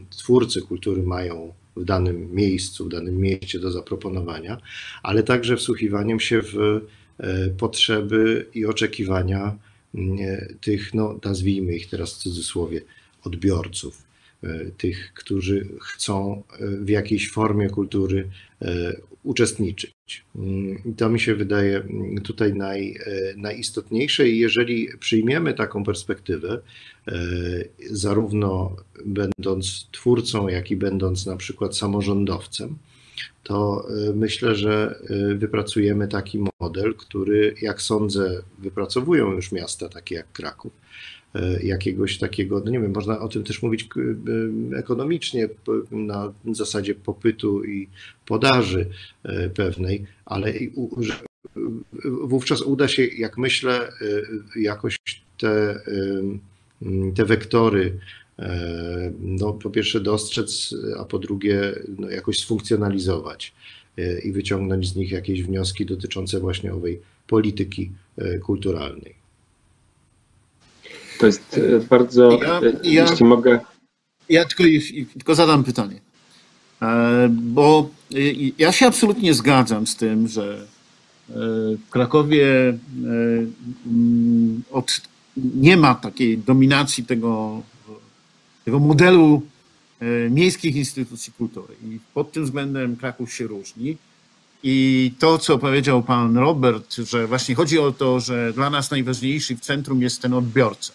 twórcy 0.09 0.61
kultury 0.61 1.03
mają 1.03 1.53
w 1.75 1.85
danym 1.85 2.35
miejscu, 2.35 2.85
w 2.85 2.89
danym 2.89 3.17
mieście 3.17 3.59
do 3.59 3.71
zaproponowania, 3.71 4.57
ale 5.03 5.23
także 5.23 5.57
wsłuchiwaniem 5.57 6.19
się 6.19 6.41
w 6.41 6.81
potrzeby 7.57 8.47
i 8.53 8.65
oczekiwania 8.65 9.39
mm, 9.39 9.59
tych, 10.61 10.93
no, 10.93 11.19
nazwijmy 11.25 11.75
ich 11.75 11.89
teraz 11.89 12.13
w 12.13 12.17
cudzysłowie, 12.17 12.81
odbiorców. 13.23 14.03
E, 14.43 14.71
tych, 14.77 15.13
którzy 15.13 15.67
chcą 15.81 16.43
e, 16.59 16.67
w 16.67 16.89
jakiejś 16.89 17.31
formie 17.31 17.69
kultury 17.69 18.29
e, 18.61 18.95
uczestniczyć. 19.23 19.93
Mm, 20.35 20.77
I 20.85 20.93
to 20.93 21.09
mi 21.09 21.19
się 21.19 21.35
wydaje 21.35 21.77
mm, 21.77 22.21
tutaj 22.21 22.53
naj, 22.53 22.97
najistotniejsze 23.37 24.29
i 24.29 24.39
jeżeli 24.39 24.89
przyjmiemy 24.99 25.53
taką 25.53 25.83
perspektywę, 25.83 26.59
zarówno 27.91 28.75
będąc 29.05 29.87
twórcą, 29.91 30.47
jak 30.47 30.71
i 30.71 30.75
będąc 30.75 31.25
na 31.25 31.37
przykład 31.37 31.77
samorządowcem, 31.77 32.77
to 33.43 33.87
myślę, 34.15 34.55
że 34.55 34.99
wypracujemy 35.35 36.07
taki 36.07 36.43
model, 36.61 36.95
który, 36.95 37.55
jak 37.61 37.81
sądzę, 37.81 38.41
wypracowują 38.59 39.31
już 39.31 39.51
miasta 39.51 39.89
takie 39.89 40.15
jak 40.15 40.31
Kraków, 40.31 40.73
E, 41.35 41.63
jakiegoś 41.63 42.17
takiego, 42.17 42.61
no 42.65 42.71
nie 42.71 42.79
wiem, 42.79 42.93
można 42.93 43.19
o 43.19 43.27
tym 43.27 43.43
też 43.43 43.61
mówić 43.61 43.83
e, 43.83 44.77
ekonomicznie 44.77 45.49
na 45.91 46.33
zasadzie 46.51 46.95
popytu 46.95 47.63
i 47.63 47.89
podaży 48.25 48.89
e, 49.23 49.49
pewnej, 49.49 50.05
ale 50.25 50.53
wówczas 52.03 52.61
uda 52.61 52.87
się, 52.87 53.05
jak 53.05 53.37
myślę, 53.37 53.91
jakoś 54.55 54.97
te, 55.37 55.79
te 57.15 57.25
wektory 57.25 57.99
no, 59.19 59.53
po 59.53 59.69
pierwsze 59.69 59.99
dostrzec, 59.99 60.75
a 60.99 61.05
po 61.05 61.19
drugie 61.19 61.75
no, 61.99 62.09
jakoś 62.09 62.39
sfunkcjonalizować 62.39 63.53
i 64.23 64.31
wyciągnąć 64.31 64.87
z 64.89 64.95
nich 64.95 65.11
jakieś 65.11 65.43
wnioski 65.43 65.85
dotyczące 65.85 66.39
właśnie 66.39 66.73
owej 66.73 67.01
polityki 67.27 67.91
kulturalnej. 68.43 69.23
To 71.19 71.25
jest 71.25 71.57
e, 71.57 71.79
bardzo, 71.79 72.39
ja, 72.43 72.61
e, 72.61 72.73
ja, 72.83 73.09
jeśli 73.09 73.25
mogę. 73.25 73.59
Ja 74.29 74.45
tylko, 74.45 74.63
tylko 75.13 75.35
zadam 75.35 75.63
pytanie. 75.63 76.01
E, 76.81 77.29
bo 77.31 77.89
ja 78.57 78.71
się 78.71 78.87
absolutnie 78.87 79.33
zgadzam 79.33 79.87
z 79.87 79.95
tym, 79.95 80.27
że 80.27 80.67
w 81.87 81.89
Krakowie 81.89 82.47
od, 84.71 85.01
nie 85.37 85.77
ma 85.77 85.95
takiej 85.95 86.37
dominacji 86.37 87.05
tego, 87.05 87.61
tego 88.65 88.79
modelu 88.79 89.41
miejskich 90.29 90.75
instytucji 90.75 91.33
kultury. 91.33 91.75
I 91.83 91.99
pod 92.13 92.31
tym 92.31 92.43
względem 92.45 92.95
Kraków 92.95 93.33
się 93.33 93.47
różni. 93.47 93.97
I 94.63 95.11
to, 95.19 95.37
co 95.37 95.57
powiedział 95.57 96.03
pan 96.03 96.37
Robert, 96.37 96.95
że 96.95 97.27
właśnie 97.27 97.55
chodzi 97.55 97.79
o 97.79 97.91
to, 97.91 98.19
że 98.19 98.53
dla 98.53 98.69
nas 98.69 98.91
najważniejszy 98.91 99.55
w 99.55 99.59
centrum 99.59 100.01
jest 100.01 100.21
ten 100.21 100.33
odbiorca. 100.33 100.93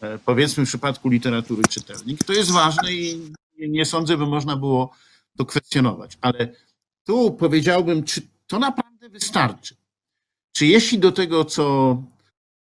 E, 0.00 0.18
powiedzmy 0.18 0.66
w 0.66 0.68
przypadku 0.68 1.08
literatury 1.08 1.62
czytelnik, 1.70 2.24
to 2.24 2.32
jest 2.32 2.50
ważne 2.50 2.92
i 2.92 3.32
nie 3.58 3.84
sądzę, 3.84 4.16
by 4.16 4.26
można 4.26 4.56
było 4.56 4.90
to 5.36 5.44
kwestionować. 5.44 6.18
Ale 6.20 6.48
tu 7.04 7.30
powiedziałbym, 7.30 8.04
czy 8.04 8.22
to 8.46 8.58
naprawdę 8.58 9.08
wystarczy? 9.08 9.76
Czy 10.52 10.66
jeśli 10.66 10.98
do 10.98 11.12
tego, 11.12 11.44
co 11.44 11.96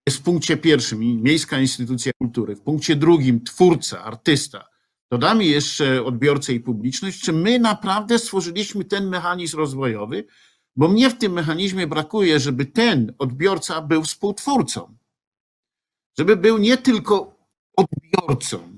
jest 0.07 0.17
w 0.17 0.21
punkcie 0.21 0.57
pierwszym, 0.57 0.99
miejska 0.99 1.59
instytucja 1.59 2.11
kultury, 2.21 2.55
w 2.55 2.61
punkcie 2.61 2.95
drugim 2.95 3.43
twórca, 3.43 4.03
artysta, 4.03 4.69
dodamy 5.11 5.45
jeszcze 5.45 6.03
odbiorcę 6.03 6.53
i 6.53 6.59
publiczność, 6.59 7.21
czy 7.21 7.33
my 7.33 7.59
naprawdę 7.59 8.19
stworzyliśmy 8.19 8.85
ten 8.85 9.09
mechanizm 9.09 9.57
rozwojowy, 9.57 10.25
bo 10.75 10.87
mnie 10.87 11.09
w 11.09 11.17
tym 11.17 11.31
mechanizmie 11.31 11.87
brakuje, 11.87 12.39
żeby 12.39 12.65
ten 12.65 13.13
odbiorca 13.19 13.81
był 13.81 14.03
współtwórcą, 14.03 14.97
żeby 16.17 16.35
był 16.35 16.57
nie 16.57 16.77
tylko 16.77 17.35
odbiorcą, 17.77 18.77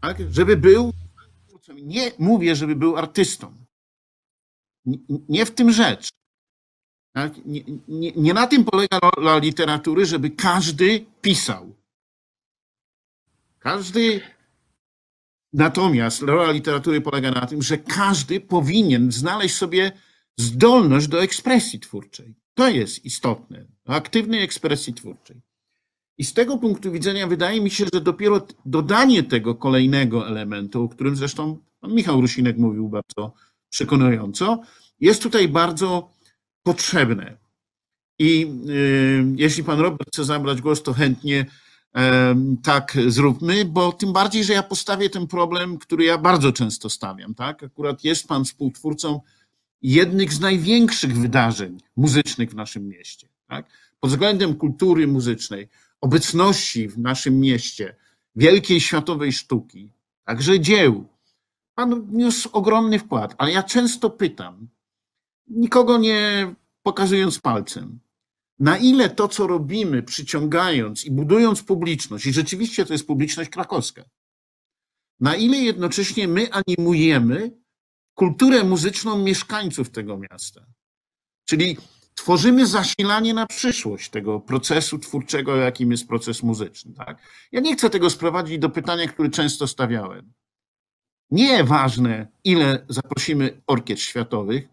tak? 0.00 0.16
żeby 0.30 0.56
był, 0.56 0.92
nie 1.82 2.12
mówię, 2.18 2.56
żeby 2.56 2.76
był 2.76 2.96
artystą. 2.96 3.54
Nie 5.28 5.46
w 5.46 5.50
tym 5.50 5.72
rzecz. 5.72 6.08
Tak? 7.12 7.32
Nie, 7.46 7.60
nie, 7.88 8.12
nie 8.12 8.34
na 8.34 8.46
tym 8.46 8.64
polega 8.64 8.98
rola 9.16 9.38
literatury, 9.38 10.06
żeby 10.06 10.30
każdy 10.30 11.06
pisał. 11.20 11.74
Każdy 13.58 14.20
Natomiast 15.52 16.22
rola 16.22 16.52
literatury 16.52 17.00
polega 17.00 17.30
na 17.30 17.46
tym, 17.46 17.62
że 17.62 17.78
każdy 17.78 18.40
powinien 18.40 19.12
znaleźć 19.12 19.54
sobie 19.54 19.92
zdolność 20.36 21.08
do 21.08 21.22
ekspresji 21.22 21.80
twórczej. 21.80 22.34
To 22.54 22.68
jest 22.68 23.04
istotne, 23.04 23.64
aktywnej 23.86 24.42
ekspresji 24.42 24.94
twórczej. 24.94 25.40
I 26.18 26.24
z 26.24 26.32
tego 26.32 26.58
punktu 26.58 26.92
widzenia 26.92 27.26
wydaje 27.26 27.60
mi 27.60 27.70
się, 27.70 27.84
że 27.94 28.00
dopiero 28.00 28.46
dodanie 28.66 29.22
tego 29.22 29.54
kolejnego 29.54 30.28
elementu, 30.28 30.82
o 30.82 30.88
którym 30.88 31.16
zresztą 31.16 31.58
pan 31.80 31.94
Michał 31.94 32.20
Rusinek 32.20 32.58
mówił 32.58 32.88
bardzo 32.88 33.32
przekonująco, 33.70 34.62
jest 35.00 35.22
tutaj 35.22 35.48
bardzo 35.48 36.10
potrzebne. 36.62 37.36
I 38.18 38.46
y, 38.68 39.24
jeśli 39.36 39.64
pan 39.64 39.80
Robert 39.80 40.08
chce 40.08 40.24
zabrać 40.24 40.60
głos, 40.60 40.82
to 40.82 40.92
chętnie 40.92 41.46
tak 42.62 42.96
zróbmy, 43.06 43.64
bo 43.64 43.92
tym 43.92 44.12
bardziej, 44.12 44.44
że 44.44 44.52
ja 44.52 44.62
postawię 44.62 45.10
ten 45.10 45.26
problem, 45.26 45.78
który 45.78 46.04
ja 46.04 46.18
bardzo 46.18 46.52
często 46.52 46.90
stawiam, 46.90 47.34
tak? 47.34 47.62
Akurat 47.62 48.04
jest 48.04 48.28
pan 48.28 48.44
współtwórcą 48.44 49.20
jednych 49.82 50.32
z 50.32 50.40
największych 50.40 51.18
wydarzeń 51.18 51.80
muzycznych 51.96 52.50
w 52.50 52.54
naszym 52.54 52.88
mieście, 52.88 53.28
tak? 53.46 53.66
Pod 54.00 54.10
względem 54.10 54.54
kultury 54.54 55.06
muzycznej, 55.06 55.68
obecności 56.00 56.88
w 56.88 56.98
naszym 56.98 57.40
mieście, 57.40 57.96
wielkiej 58.36 58.80
światowej 58.80 59.32
sztuki, 59.32 59.92
także 60.24 60.60
dzieł. 60.60 61.08
Pan 61.74 62.02
wniósł 62.02 62.48
ogromny 62.52 62.98
wkład, 62.98 63.34
ale 63.38 63.52
ja 63.52 63.62
często 63.62 64.10
pytam, 64.10 64.68
nikogo 65.50 65.98
nie 65.98 66.54
pokazując 66.82 67.38
palcem, 67.38 68.00
na 68.58 68.78
ile 68.78 69.10
to, 69.10 69.28
co 69.28 69.46
robimy, 69.46 70.02
przyciągając 70.02 71.04
i 71.04 71.10
budując 71.10 71.62
publiczność, 71.62 72.26
i 72.26 72.32
rzeczywiście 72.32 72.86
to 72.86 72.92
jest 72.92 73.06
publiczność 73.06 73.50
krakowska, 73.50 74.04
na 75.20 75.36
ile 75.36 75.56
jednocześnie 75.56 76.28
my 76.28 76.48
animujemy 76.52 77.50
kulturę 78.14 78.64
muzyczną 78.64 79.18
mieszkańców 79.18 79.90
tego 79.90 80.18
miasta. 80.18 80.66
Czyli 81.44 81.76
tworzymy 82.14 82.66
zasilanie 82.66 83.34
na 83.34 83.46
przyszłość 83.46 84.10
tego 84.10 84.40
procesu 84.40 84.98
twórczego, 84.98 85.56
jakim 85.56 85.90
jest 85.90 86.08
proces 86.08 86.42
muzyczny. 86.42 86.94
Tak? 86.94 87.18
Ja 87.52 87.60
nie 87.60 87.76
chcę 87.76 87.90
tego 87.90 88.10
sprowadzić 88.10 88.58
do 88.58 88.70
pytania, 88.70 89.08
które 89.08 89.30
często 89.30 89.66
stawiałem. 89.66 90.32
Nie 91.30 91.64
ważne, 91.64 92.26
ile 92.44 92.86
zaprosimy 92.88 93.62
orkiestr 93.66 94.06
światowych, 94.06 94.68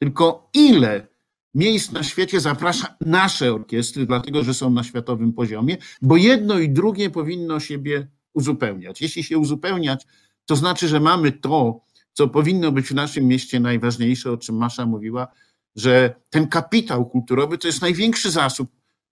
tylko 0.00 0.50
ile 0.54 1.06
miejsc 1.54 1.92
na 1.92 2.02
świecie 2.02 2.40
zaprasza 2.40 2.96
nasze 3.00 3.54
orkiestry, 3.54 4.06
dlatego 4.06 4.44
że 4.44 4.54
są 4.54 4.70
na 4.70 4.84
światowym 4.84 5.32
poziomie, 5.32 5.76
bo 6.02 6.16
jedno 6.16 6.58
i 6.58 6.68
drugie 6.68 7.10
powinno 7.10 7.60
siebie 7.60 8.08
uzupełniać. 8.34 9.02
Jeśli 9.02 9.24
się 9.24 9.38
uzupełniać, 9.38 10.06
to 10.46 10.56
znaczy, 10.56 10.88
że 10.88 11.00
mamy 11.00 11.32
to, 11.32 11.80
co 12.12 12.28
powinno 12.28 12.72
być 12.72 12.86
w 12.86 12.94
naszym 12.94 13.24
mieście 13.24 13.60
najważniejsze, 13.60 14.32
o 14.32 14.36
czym 14.36 14.56
Masza 14.56 14.86
mówiła, 14.86 15.28
że 15.76 16.14
ten 16.30 16.48
kapitał 16.48 17.06
kulturowy 17.06 17.58
to 17.58 17.68
jest 17.68 17.82
największy 17.82 18.30
zasób 18.30 18.70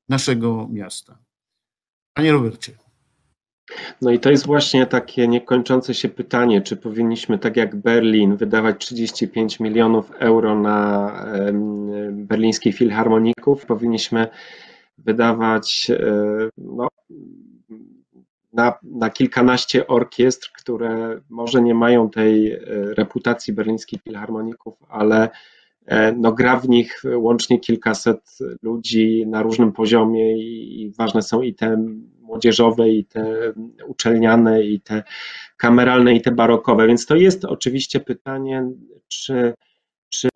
naszego 0.09 0.69
miasta. 0.73 1.19
Panie 2.15 2.33
Robercie. 2.33 2.88
No 4.03 4.11
i 4.11 4.19
to 4.19 4.31
jest 4.31 4.47
właśnie 4.47 4.87
takie 4.87 5.29
niekończące 5.29 5.95
się 5.95 6.09
pytanie, 6.09 6.63
czy 6.63 6.77
powinniśmy, 6.77 7.39
tak 7.39 7.57
jak 7.57 7.77
Berlin, 7.77 8.37
wydawać 8.37 8.77
35 8.79 9.61
milionów 9.61 10.13
euro 10.19 10.55
na 10.55 11.13
berlińskich 12.13 12.77
filharmoników, 12.77 13.67
powinniśmy 13.67 14.29
wydawać 14.99 15.91
e, 15.91 16.49
no, 16.59 16.89
na, 18.53 18.75
na 18.83 19.11
kilkanaście 19.11 19.87
orkiestr, 19.87 20.51
które 20.53 21.21
może 21.29 21.63
nie 21.63 21.75
mają 21.75 22.11
tej 22.11 22.53
e, 22.53 22.59
reputacji 22.95 23.53
berlińskich 23.53 24.03
filharmoników, 24.03 24.75
ale 24.89 25.29
e, 25.87 26.13
no, 26.13 26.33
gra 26.33 26.57
w 26.57 26.69
nich 26.69 27.03
łącznie 27.17 27.61
kilkaset 27.61 28.39
ludzi 28.63 29.27
na 29.27 29.43
różnym 29.43 29.73
poziomie 29.73 30.39
i 30.39 30.93
ważne 30.99 31.23
są 31.23 31.43
i 31.43 31.55
te 31.55 31.85
młodzieżowe, 32.29 32.89
i 32.89 33.05
te 33.05 33.53
uczelniane, 33.87 34.63
i 34.63 34.81
te 34.81 35.03
kameralne, 35.57 36.15
i 36.15 36.23
te 36.23 36.31
barokowe. 36.31 36.87
Więc 36.87 37.07
to 37.07 37.17
jest 37.17 37.45
oczywiście 37.45 38.01
pytanie, 38.01 38.67
czy, 39.09 39.55
czy 40.09 40.29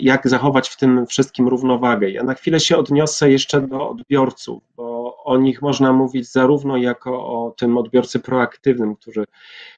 jak 0.00 0.28
zachować 0.28 0.68
w 0.68 0.76
tym 0.76 1.06
wszystkim 1.06 1.48
równowagę. 1.48 2.10
Ja 2.10 2.22
na 2.22 2.34
chwilę 2.34 2.60
się 2.60 2.76
odniosę 2.76 3.30
jeszcze 3.30 3.60
do 3.60 3.90
odbiorców, 3.90 4.62
bo 4.76 5.16
o 5.24 5.38
nich 5.38 5.62
można 5.62 5.92
mówić 5.92 6.32
zarówno 6.32 6.76
jako 6.76 7.26
o 7.26 7.50
tym 7.50 7.78
odbiorcy 7.78 8.20
proaktywnym, 8.20 8.96
który 8.96 9.24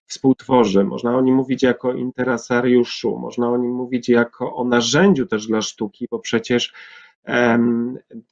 współtworzy, 0.07 0.85
można 0.85 1.17
o 1.17 1.21
nim 1.21 1.35
mówić 1.35 1.63
jako 1.63 1.93
interesariuszu, 1.93 3.19
można 3.19 3.51
o 3.51 3.57
nim 3.57 3.71
mówić 3.73 4.09
jako 4.09 4.55
o 4.57 4.65
narzędziu 4.65 5.27
też 5.27 5.47
dla 5.47 5.63
sztuki, 5.63 6.07
bo 6.11 6.19
przecież 6.19 6.73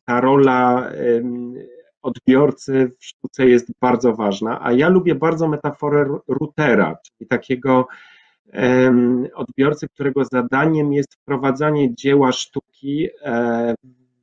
ta 0.05 0.21
rola 0.21 0.91
odbiorcy 2.03 2.91
w 3.01 3.05
sztuce 3.05 3.47
jest 3.47 3.73
bardzo 3.81 4.15
ważna, 4.15 4.59
a 4.63 4.73
ja 4.73 4.89
lubię 4.89 5.15
bardzo 5.15 5.49
metaforę 5.49 6.19
routera, 6.29 6.97
czyli 7.03 7.29
takiego 7.29 7.87
odbiorcy, 9.35 9.89
którego 9.89 10.25
zadaniem 10.25 10.93
jest 10.93 11.15
wprowadzanie 11.15 11.95
dzieła 11.95 12.33
sztuki 12.33 13.09
e, 13.23 13.75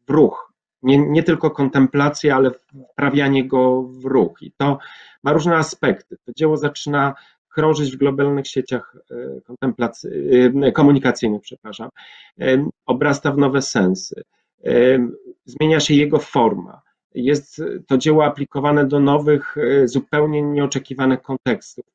w 0.08 0.12
ruch. 0.12 0.54
Nie, 0.84 0.98
nie 0.98 1.24
tylko 1.24 1.52
kontemplację, 1.52 2.36
ale 2.36 2.52
wprawianie 2.94 3.48
go 3.48 3.84
w 3.84 4.06
ruch. 4.06 4.42
I 4.42 4.52
to 4.58 4.78
ma 5.24 5.34
różne 5.34 5.56
aspekty. 5.56 6.18
To 6.26 6.32
dzieło 6.36 6.58
zaczyna 6.58 7.14
krążyć 7.50 7.92
w 7.92 8.00
globalnych 8.00 8.48
sieciach 8.48 8.96
e, 9.62 9.72
e, 10.64 10.72
komunikacyjnych, 10.72 11.42
przepraszam, 11.42 11.90
obrasta 12.86 13.32
w 13.32 13.38
nowe 13.38 13.62
sensy 13.62 14.24
zmienia 15.46 15.80
się 15.80 15.94
jego 15.94 16.20
forma. 16.20 16.82
Jest 17.16 17.62
to 17.88 17.98
dzieło 17.98 18.26
aplikowane 18.26 18.86
do 18.86 19.00
nowych, 19.00 19.56
e, 19.58 19.88
zupełnie 19.88 20.42
nieoczekiwanych 20.42 21.22
kontekstów. 21.22 21.86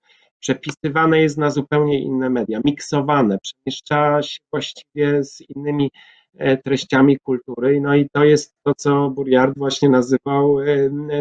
Przepisywane 0.40 1.20
jest 1.20 1.38
na 1.38 1.50
zupełnie 1.50 2.02
inne 2.02 2.30
media, 2.30 2.60
miksowane, 2.64 3.38
przemieszcza 3.38 4.22
się 4.22 4.38
właściwie 4.50 5.24
z 5.24 5.40
innymi 5.40 5.90
e, 6.34 6.56
treściami 6.56 7.18
kultury. 7.18 7.80
No 7.80 7.94
i 7.94 8.08
to 8.12 8.24
jest 8.24 8.54
to, 8.62 8.74
co 8.74 9.10
Buriard 9.10 9.58
właśnie 9.58 9.88
nazywał 9.88 10.60
e, 10.60 10.66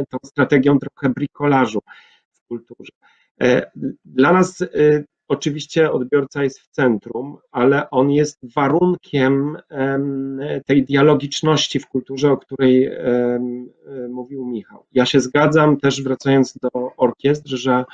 tą 0.10 0.18
strategią 0.26 0.80
trochę 0.80 1.10
brikolażu 1.10 1.80
w 2.32 2.48
kulturze. 2.48 2.92
Dla 4.06 4.34
nas 4.34 4.64
Oczywiście 5.28 5.92
odbiorca 5.92 6.44
jest 6.44 6.60
w 6.60 6.68
centrum, 6.68 7.38
ale 7.52 7.90
on 7.90 8.12
jest 8.12 8.54
warunkiem 8.56 9.58
tej 10.66 10.86
dialogiczności 10.86 11.80
w 11.80 11.88
kulturze, 11.88 12.32
o 12.32 12.38
której 12.38 12.92
mówił 14.10 14.46
Michał. 14.46 14.86
Ja 14.92 15.06
się 15.06 15.20
zgadzam 15.20 15.78
też, 15.78 16.04
wracając 16.04 16.58
do 16.58 16.70
orkiestr, 16.98 17.50
że 17.50 17.86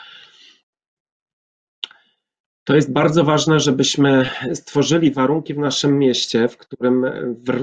To 2.64 2.76
jest 2.76 2.92
bardzo 2.92 3.24
ważne, 3.24 3.60
żebyśmy 3.60 4.30
stworzyli 4.54 5.12
warunki 5.12 5.54
w 5.54 5.58
naszym 5.58 6.00
mieście, 6.00 6.48
w 6.48 6.58
którym 6.58 7.06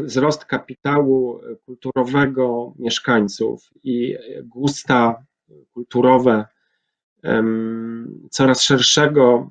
wzrost 0.05 0.45
kapitału 0.45 1.41
kulturowego 1.65 2.73
mieszkańców 2.79 3.71
i 3.85 4.17
gusta 4.43 5.23
kulturowe 5.73 6.45
coraz 8.31 8.63
szerszego 8.63 9.51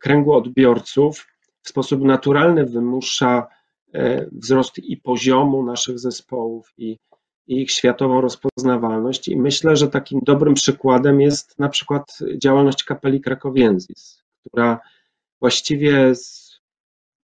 kręgu 0.00 0.32
odbiorców 0.32 1.26
w 1.62 1.68
sposób 1.68 2.02
naturalny 2.02 2.66
wymusza 2.66 3.46
e, 3.94 4.26
wzrost 4.32 4.78
i 4.78 4.96
poziomu 4.96 5.64
naszych 5.64 5.98
zespołów 5.98 6.72
i, 6.78 6.98
i 7.46 7.62
ich 7.62 7.70
światową 7.70 8.20
rozpoznawalność. 8.20 9.28
I 9.28 9.36
myślę, 9.36 9.76
że 9.76 9.88
takim 9.88 10.20
dobrym 10.22 10.54
przykładem 10.54 11.20
jest 11.20 11.58
na 11.58 11.68
przykład 11.68 12.18
działalność 12.36 12.84
kapeli 12.84 13.20
Krakowienzis, 13.20 14.22
która 14.40 14.80
właściwie 15.40 16.14
z 16.14 16.50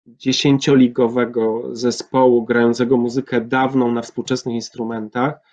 dziesięcioligowego 0.07 1.75
zespołu 1.75 2.43
grającego 2.45 2.97
muzykę 2.97 3.41
dawną 3.41 3.91
na 3.91 4.01
współczesnych 4.01 4.55
instrumentach 4.55 5.52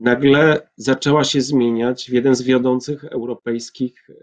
nagle 0.00 0.68
zaczęła 0.76 1.24
się 1.24 1.40
zmieniać 1.40 2.10
w 2.10 2.12
jeden 2.12 2.34
z 2.34 2.42
wiodących 2.42 3.04
europejskich 3.04 4.10
e, 4.10 4.14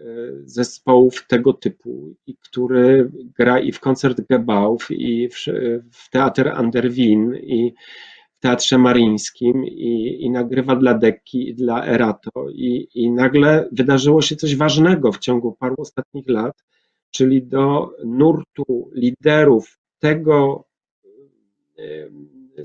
zespołów 0.44 1.26
tego 1.26 1.52
typu, 1.52 2.14
i 2.26 2.36
który 2.36 3.10
gra 3.38 3.58
i 3.58 3.72
w 3.72 3.80
koncert 3.80 4.20
Gebauf, 4.30 4.90
i 4.90 5.28
w, 5.28 5.34
w 5.92 6.10
Teatr 6.10 6.48
Anderwin, 6.48 7.34
i 7.34 7.74
w 8.38 8.40
Teatrze 8.40 8.78
Marińskim, 8.78 9.66
i, 9.66 10.16
i 10.20 10.30
nagrywa 10.30 10.76
dla 10.76 10.94
Dekki, 10.94 11.48
i 11.48 11.54
dla 11.54 11.86
Erato. 11.86 12.30
I, 12.52 12.88
I 12.94 13.10
nagle 13.10 13.68
wydarzyło 13.72 14.22
się 14.22 14.36
coś 14.36 14.56
ważnego 14.56 15.12
w 15.12 15.18
ciągu 15.18 15.52
paru 15.52 15.74
ostatnich 15.78 16.28
lat, 16.28 16.64
czyli 17.10 17.42
do 17.42 17.90
nurtu 18.04 18.90
liderów 18.94 19.78
tego 19.98 20.64
e, 21.78 21.82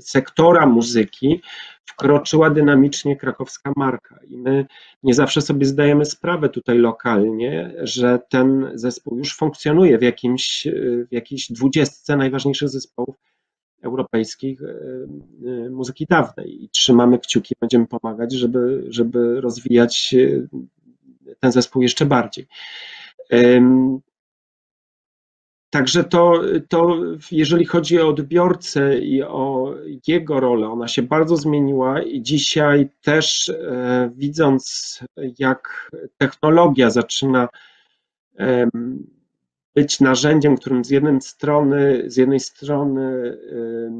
sektora 0.00 0.66
muzyki 0.66 1.40
wkroczyła 1.86 2.50
dynamicznie 2.50 3.16
krakowska 3.16 3.72
marka. 3.76 4.20
I 4.28 4.38
my 4.38 4.66
nie 5.02 5.14
zawsze 5.14 5.40
sobie 5.40 5.66
zdajemy 5.66 6.04
sprawę 6.04 6.48
tutaj 6.48 6.78
lokalnie, 6.78 7.74
że 7.82 8.18
ten 8.28 8.70
zespół 8.74 9.18
już 9.18 9.36
funkcjonuje 9.36 9.98
w, 9.98 10.02
jakimś, 10.02 10.68
w 11.10 11.12
jakiejś 11.12 11.52
dwudziestce 11.52 12.16
najważniejszych 12.16 12.68
zespołów 12.68 13.16
europejskich 13.82 14.62
e, 14.62 14.66
e, 14.66 15.70
muzyki 15.70 16.06
dawnej. 16.10 16.64
I 16.64 16.68
trzymamy 16.68 17.18
kciuki, 17.18 17.54
będziemy 17.60 17.86
pomagać, 17.86 18.32
żeby, 18.32 18.84
żeby 18.88 19.40
rozwijać 19.40 20.14
ten 21.40 21.52
zespół 21.52 21.82
jeszcze 21.82 22.06
bardziej. 22.06 22.46
Także 25.74 26.04
to, 26.04 26.40
to, 26.68 26.96
jeżeli 27.32 27.64
chodzi 27.64 28.00
o 28.00 28.08
odbiorcę 28.08 28.98
i 28.98 29.22
o 29.22 29.74
jego 30.06 30.40
rolę, 30.40 30.68
ona 30.68 30.88
się 30.88 31.02
bardzo 31.02 31.36
zmieniła 31.36 32.02
i 32.02 32.22
dzisiaj 32.22 32.88
też 33.02 33.48
e, 33.48 34.10
widząc, 34.16 35.00
jak 35.38 35.90
technologia 36.18 36.90
zaczyna 36.90 37.48
e, 38.38 38.68
być 39.74 40.00
narzędziem, 40.00 40.56
którym 40.56 40.84
z 40.84 40.90
jednej 40.90 41.20
strony, 41.20 42.02
z 42.06 42.16
jednej 42.16 42.40
strony 42.40 43.02
e, 43.02 43.90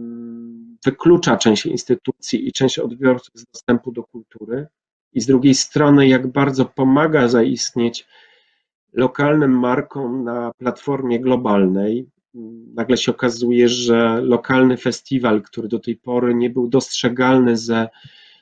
wyklucza 0.84 1.36
część 1.36 1.66
instytucji 1.66 2.48
i 2.48 2.52
część 2.52 2.78
odbiorców 2.78 3.34
z 3.34 3.44
dostępu 3.52 3.92
do 3.92 4.02
kultury, 4.02 4.66
i 5.12 5.20
z 5.20 5.26
drugiej 5.26 5.54
strony, 5.54 6.08
jak 6.08 6.26
bardzo 6.26 6.64
pomaga 6.64 7.28
zaistnieć 7.28 8.06
lokalnym 8.94 9.58
markom 9.58 10.24
na 10.24 10.52
platformie 10.58 11.20
globalnej. 11.20 12.06
Nagle 12.74 12.96
się 12.96 13.12
okazuje, 13.12 13.68
że 13.68 14.20
lokalny 14.20 14.76
festiwal, 14.76 15.42
który 15.42 15.68
do 15.68 15.78
tej 15.78 15.96
pory 15.96 16.34
nie 16.34 16.50
był 16.50 16.68
dostrzegalny 16.68 17.56
ze, 17.56 17.88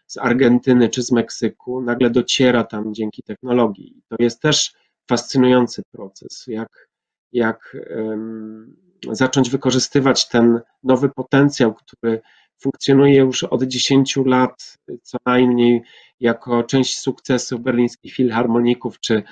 z 0.07 0.19
Argentyny 0.19 0.89
czy 0.89 1.03
z 1.03 1.13
Meksyku, 1.13 1.81
nagle 1.81 2.11
dociera 2.11 2.65
tam 2.65 2.95
dzięki 2.95 3.23
technologii. 3.23 4.03
To 4.09 4.17
jest 4.19 4.41
też 4.41 4.75
fascynujący 5.09 5.83
proces, 5.93 6.45
jak, 6.47 6.89
jak 7.33 7.77
um, 7.97 8.77
zacząć 9.11 9.51
wykorzystywać 9.51 10.29
ten 10.29 10.61
nowy 10.83 11.09
potencjał, 11.09 11.75
który 11.75 12.21
funkcjonuje 12.63 13.17
już 13.17 13.45
od 13.45 13.63
10 13.63 14.17
lat 14.25 14.79
co 15.03 15.19
najmniej 15.27 15.83
jako 16.21 16.63
część 16.63 16.99
sukcesu 16.99 17.59
berlińskich 17.59 18.15
filharmoników 18.15 19.01
czy, 19.01 19.23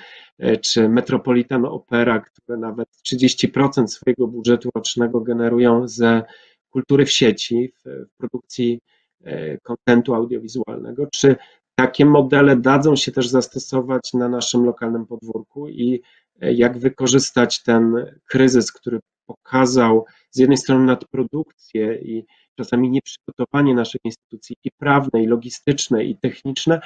czy 0.61 0.89
Metropolitan 0.89 1.65
Opera, 1.65 2.19
które 2.19 2.57
nawet 2.57 2.89
30% 3.07 3.87
swojego 3.87 4.27
budżetu 4.27 4.69
rocznego 4.75 5.21
generują 5.21 5.87
ze 5.87 6.23
kultury 6.69 7.05
w 7.05 7.11
sieci, 7.11 7.73
w, 7.85 8.05
produkcji 8.17 8.79
e, 9.23 9.57
kontentu 9.57 10.13
audiowizualnego, 10.13 11.07
czy 11.13 11.35
takie 11.75 12.05
modele 12.05 12.55
dadzą 12.55 12.95
się 12.95 13.11
też 13.11 13.27
zastosować 13.27 14.13
na 14.13 14.29
naszym 14.29 14.65
lokalnym 14.65 15.05
podwórku 15.05 15.69
i 15.69 16.01
e, 16.41 16.53
jak 16.53 16.77
wykorzystać 16.77 17.63
ten 17.63 18.05
kryzys, 18.25 18.71
który 18.71 18.99
pokazał 19.25 20.05
z 20.31 20.39
jednej 20.39 20.57
strony 20.57 20.85
nadprodukcję 20.85 21.95
i 21.95 22.25
czasami 22.57 22.89
nieprzygotowanie 22.89 23.75
naszych 23.75 24.01
instytucji 24.03 24.55
i 24.63 24.71
prawne, 24.71 25.23
i 25.23 25.27
logistyczne, 25.27 26.03
i 26.03 26.17
techniczne, 26.17 26.81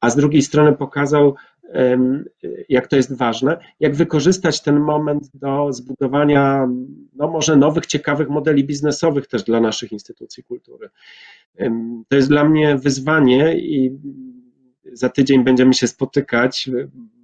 a 0.00 0.10
z 0.10 0.16
drugiej 0.16 0.42
strony 0.42 0.72
pokazał, 0.72 1.34
jak 2.68 2.86
to 2.88 2.96
jest 2.96 3.16
ważne, 3.16 3.58
jak 3.80 3.94
wykorzystać 3.94 4.62
ten 4.62 4.80
moment 4.80 5.30
do 5.34 5.72
zbudowania, 5.72 6.68
no 7.14 7.30
może 7.30 7.56
nowych, 7.56 7.86
ciekawych 7.86 8.28
modeli 8.28 8.64
biznesowych 8.64 9.26
też 9.26 9.42
dla 9.42 9.60
naszych 9.60 9.92
instytucji 9.92 10.42
kultury. 10.42 10.88
To 12.08 12.16
jest 12.16 12.28
dla 12.28 12.44
mnie 12.44 12.76
wyzwanie 12.76 13.58
i 13.58 13.98
za 14.94 15.08
tydzień 15.08 15.44
będziemy 15.44 15.74
się 15.74 15.86
spotykać. 15.86 16.70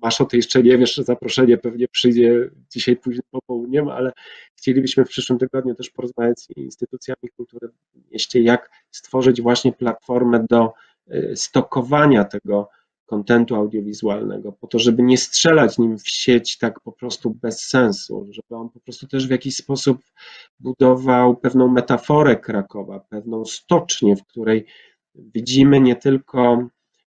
Masz 0.03 0.21
o 0.21 0.25
tej 0.25 0.39
jeszcze 0.39 0.63
nie 0.63 0.79
wiesz, 0.79 0.97
zaproszenie 0.97 1.59
pewnie 1.59 1.89
przyjdzie 1.89 2.51
dzisiaj 2.71 2.97
późnym 2.97 3.23
popołudniem, 3.31 3.89
ale 3.89 4.13
chcielibyśmy 4.57 5.05
w 5.05 5.09
przyszłym 5.09 5.39
tygodniu 5.39 5.75
też 5.75 5.91
porozmawiać 5.91 6.41
z 6.41 6.51
instytucjami 6.57 7.31
kultury 7.37 7.69
w 7.69 8.11
mieście, 8.13 8.41
jak 8.41 8.71
stworzyć 8.91 9.43
właśnie 9.43 9.73
platformę 9.73 10.47
do 10.51 10.73
y, 11.15 11.33
stokowania 11.37 12.25
tego 12.25 12.69
kontentu 13.07 13.55
audiowizualnego, 13.55 14.53
po 14.53 14.67
to, 14.67 14.79
żeby 14.79 15.03
nie 15.03 15.19
strzelać 15.19 15.79
nim 15.79 15.99
w 15.99 16.09
sieć 16.09 16.59
tak 16.59 16.81
po 16.81 16.93
prostu 16.93 17.31
bez 17.31 17.69
sensu, 17.69 18.27
żeby 18.31 18.61
on 18.61 18.71
po 18.71 18.81
prostu 18.81 19.07
też 19.07 19.27
w 19.27 19.31
jakiś 19.31 19.57
sposób 19.57 19.99
budował 20.61 21.37
pewną 21.37 21.69
metaforę 21.69 22.37
Krakowa, 22.37 23.01
pewną 23.01 23.45
stocznię, 23.45 24.17
w 24.17 24.25
której 24.25 24.67
widzimy 25.15 25.81
nie 25.81 25.97
tylko 25.97 26.69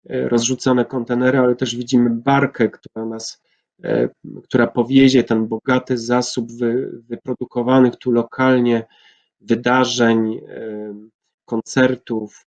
rozrzucone 0.09 0.85
kontenery, 0.85 1.39
ale 1.39 1.57
też 1.57 1.77
widzimy 1.77 2.11
barkę, 2.11 2.69
która 2.69 3.07
nas, 3.07 3.43
e, 3.85 4.09
która 4.45 4.67
powiezie 4.67 5.25
ten 5.25 5.47
bogaty 5.47 5.99
zasób 5.99 6.53
wy, 6.53 6.91
wyprodukowanych 7.09 7.97
tu 7.97 8.13
lokalnie 8.13 8.87
wydarzeń, 9.41 10.41
e, 10.49 10.95
koncertów, 11.45 12.45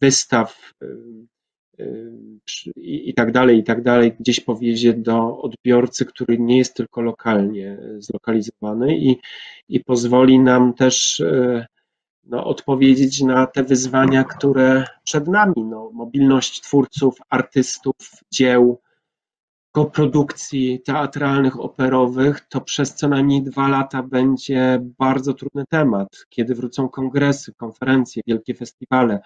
wystaw 0.00 0.72
i 2.76 3.14
tak 3.14 3.32
dalej, 3.32 3.58
i 3.58 3.64
tak 3.64 3.82
dalej, 3.82 4.12
gdzieś 4.20 4.40
powiezie 4.40 4.94
do 4.94 5.38
odbiorcy, 5.40 6.04
który 6.04 6.38
nie 6.38 6.58
jest 6.58 6.74
tylko 6.74 7.00
lokalnie 7.00 7.78
zlokalizowany 7.98 8.98
i, 8.98 9.16
i 9.68 9.84
pozwoli 9.84 10.38
nam 10.38 10.74
też 10.74 11.22
no, 12.28 12.44
odpowiedzieć 12.44 13.22
na 13.22 13.46
te 13.46 13.64
wyzwania, 13.64 14.24
które 14.24 14.84
przed 15.04 15.28
nami. 15.28 15.54
No, 15.56 15.90
mobilność 15.92 16.60
twórców, 16.60 17.14
artystów, 17.30 17.94
dzieł, 18.32 18.80
koprodukcji 19.72 20.80
teatralnych, 20.80 21.60
operowych, 21.60 22.40
to 22.48 22.60
przez 22.60 22.94
co 22.94 23.08
najmniej 23.08 23.42
dwa 23.42 23.68
lata 23.68 24.02
będzie 24.02 24.78
bardzo 24.98 25.34
trudny 25.34 25.64
temat, 25.68 26.08
kiedy 26.28 26.54
wrócą 26.54 26.88
kongresy, 26.88 27.54
konferencje, 27.54 28.22
wielkie 28.26 28.54
festiwale. 28.54 29.20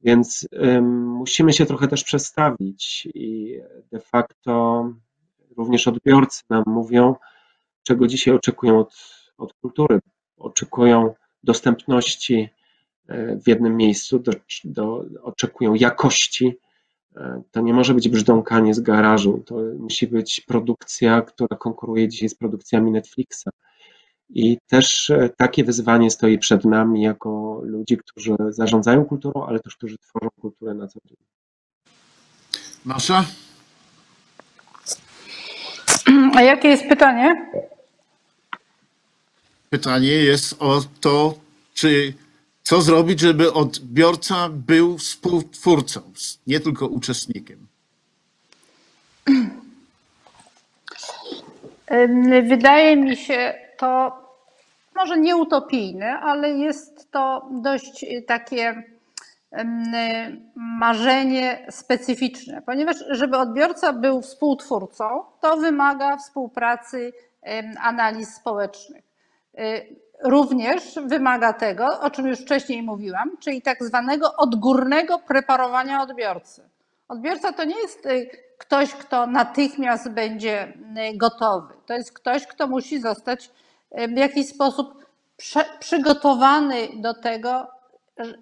Więc 0.00 0.48
ym, 0.64 1.06
musimy 1.06 1.52
się 1.52 1.66
trochę 1.66 1.88
też 1.88 2.04
przestawić 2.04 3.08
i 3.14 3.58
de 3.92 4.00
facto 4.00 4.84
również 5.56 5.88
odbiorcy 5.88 6.42
nam 6.50 6.62
mówią, 6.66 7.14
czego 7.82 8.06
dzisiaj 8.06 8.34
oczekują 8.34 8.78
od, 8.78 8.94
od 9.38 9.52
kultury. 9.52 10.00
Oczekują 10.36 11.14
dostępności 11.46 12.48
e, 13.08 13.36
w 13.36 13.48
jednym 13.48 13.76
miejscu, 13.76 14.18
do, 14.18 14.32
do, 14.64 15.04
oczekują 15.22 15.74
jakości. 15.74 16.58
E, 17.16 17.42
to 17.50 17.60
nie 17.60 17.74
może 17.74 17.94
być 17.94 18.08
brzdąkanie 18.08 18.74
z 18.74 18.80
garażu, 18.80 19.42
to 19.46 19.56
musi 19.78 20.06
być 20.06 20.40
produkcja, 20.40 21.22
która 21.22 21.56
konkuruje 21.58 22.08
dzisiaj 22.08 22.28
z 22.28 22.34
produkcjami 22.34 22.90
Netflixa. 22.90 23.48
I 24.30 24.58
też 24.66 25.10
e, 25.10 25.28
takie 25.36 25.64
wyzwanie 25.64 26.10
stoi 26.10 26.38
przed 26.38 26.64
nami 26.64 27.02
jako 27.02 27.60
ludzi, 27.64 27.96
którzy 27.96 28.36
zarządzają 28.48 29.04
kulturą, 29.04 29.46
ale 29.46 29.60
też 29.60 29.76
którzy 29.76 29.96
tworzą 29.98 30.28
kulturę 30.40 30.74
na 30.74 30.88
co 30.88 30.98
dzień. 31.04 31.16
Masza? 32.84 33.24
A 36.34 36.42
jakie 36.42 36.68
jest 36.68 36.88
pytanie? 36.88 37.50
Pytanie 39.76 40.12
jest 40.12 40.62
o 40.62 40.80
to, 41.00 41.34
czy 41.74 42.14
co 42.62 42.82
zrobić, 42.82 43.20
żeby 43.20 43.52
odbiorca 43.52 44.48
był 44.48 44.98
współtwórcą, 44.98 46.00
nie 46.46 46.60
tylko 46.60 46.86
uczestnikiem. 46.86 47.66
Wydaje 52.48 52.96
mi 52.96 53.16
się 53.16 53.54
to 53.78 54.12
może 54.94 55.18
nie 55.18 55.36
utopijne, 55.36 56.20
ale 56.20 56.50
jest 56.50 57.10
to 57.10 57.48
dość 57.50 58.06
takie 58.26 58.82
marzenie 60.56 61.66
specyficzne, 61.70 62.62
ponieważ 62.62 62.96
żeby 63.10 63.36
odbiorca 63.36 63.92
był 63.92 64.22
współtwórcą, 64.22 65.24
to 65.40 65.56
wymaga 65.56 66.16
współpracy 66.16 67.12
analiz 67.80 68.34
społecznych. 68.34 69.05
Y, 69.58 69.96
również 70.24 70.82
wymaga 71.06 71.52
tego, 71.52 72.00
o 72.00 72.10
czym 72.10 72.26
już 72.26 72.38
wcześniej 72.38 72.82
mówiłam, 72.82 73.36
czyli 73.40 73.62
tak 73.62 73.84
zwanego 73.84 74.36
odgórnego 74.36 75.18
preparowania 75.18 76.02
odbiorcy. 76.02 76.68
Odbiorca 77.08 77.52
to 77.52 77.64
nie 77.64 77.78
jest 77.78 78.06
y, 78.06 78.30
ktoś, 78.58 78.92
kto 78.92 79.26
natychmiast 79.26 80.10
będzie 80.10 80.68
y, 81.12 81.16
gotowy. 81.16 81.74
To 81.86 81.94
jest 81.94 82.12
ktoś, 82.12 82.46
kto 82.46 82.66
musi 82.66 83.00
zostać 83.00 83.50
w 84.08 84.16
jakiś 84.16 84.48
sposób 84.48 85.06
przygotowany 85.80 86.88
do 86.94 87.14
tego, 87.14 87.66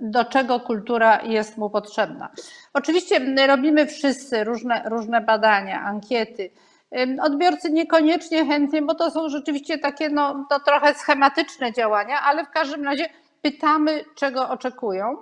do 0.00 0.24
czego 0.24 0.60
kultura 0.60 1.22
jest 1.22 1.58
mu 1.58 1.70
potrzebna. 1.70 2.28
Oczywiście 2.72 3.46
robimy 3.46 3.86
wszyscy 3.86 4.44
różne, 4.44 4.82
różne 4.86 5.20
badania, 5.20 5.80
ankiety. 5.80 6.50
Odbiorcy 7.22 7.72
niekoniecznie 7.72 8.46
chętnie, 8.46 8.82
bo 8.82 8.94
to 8.94 9.10
są 9.10 9.28
rzeczywiście 9.28 9.78
takie 9.78 10.08
no, 10.08 10.46
to 10.50 10.60
trochę 10.60 10.94
schematyczne 10.94 11.72
działania, 11.72 12.20
ale 12.20 12.44
w 12.44 12.50
każdym 12.50 12.84
razie 12.84 13.08
pytamy, 13.42 14.04
czego 14.14 14.48
oczekują. 14.48 15.16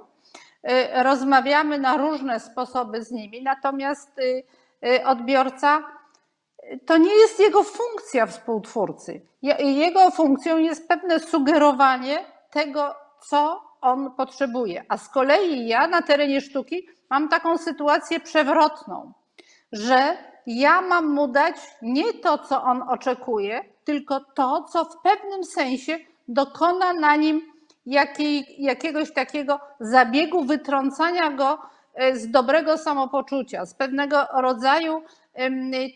Y, 0.70 1.02
rozmawiamy 1.02 1.78
na 1.78 1.96
różne 1.96 2.40
sposoby 2.40 3.02
z 3.02 3.10
nimi, 3.10 3.42
natomiast 3.42 4.18
y, 4.18 4.42
y, 4.86 5.04
odbiorca 5.04 5.82
to 6.86 6.96
nie 6.96 7.14
jest 7.14 7.40
jego 7.40 7.62
funkcja 7.62 8.26
współtwórcy. 8.26 9.20
Jego 9.58 10.10
funkcją 10.10 10.58
jest 10.58 10.88
pewne 10.88 11.20
sugerowanie 11.20 12.24
tego, 12.50 12.94
co 13.20 13.62
on 13.80 14.14
potrzebuje. 14.14 14.84
A 14.88 14.98
z 14.98 15.08
kolei 15.08 15.68
ja 15.68 15.86
na 15.86 16.02
terenie 16.02 16.40
sztuki 16.40 16.88
mam 17.10 17.28
taką 17.28 17.58
sytuację 17.58 18.20
przewrotną, 18.20 19.12
że 19.72 20.16
ja 20.46 20.80
mam 20.80 21.06
mu 21.06 21.28
dać 21.28 21.56
nie 21.82 22.12
to, 22.12 22.38
co 22.38 22.62
on 22.62 22.82
oczekuje, 22.82 23.64
tylko 23.84 24.20
to, 24.20 24.62
co 24.62 24.84
w 24.84 24.98
pewnym 25.02 25.44
sensie 25.44 25.98
dokona 26.28 26.92
na 26.92 27.16
nim 27.16 27.52
jakiej, 27.86 28.62
jakiegoś 28.62 29.12
takiego 29.12 29.60
zabiegu 29.80 30.44
wytrącania 30.44 31.30
go 31.30 31.58
e, 31.94 32.16
z 32.16 32.30
dobrego 32.30 32.78
samopoczucia, 32.78 33.66
z 33.66 33.74
pewnego 33.74 34.26
rodzaju 34.32 35.02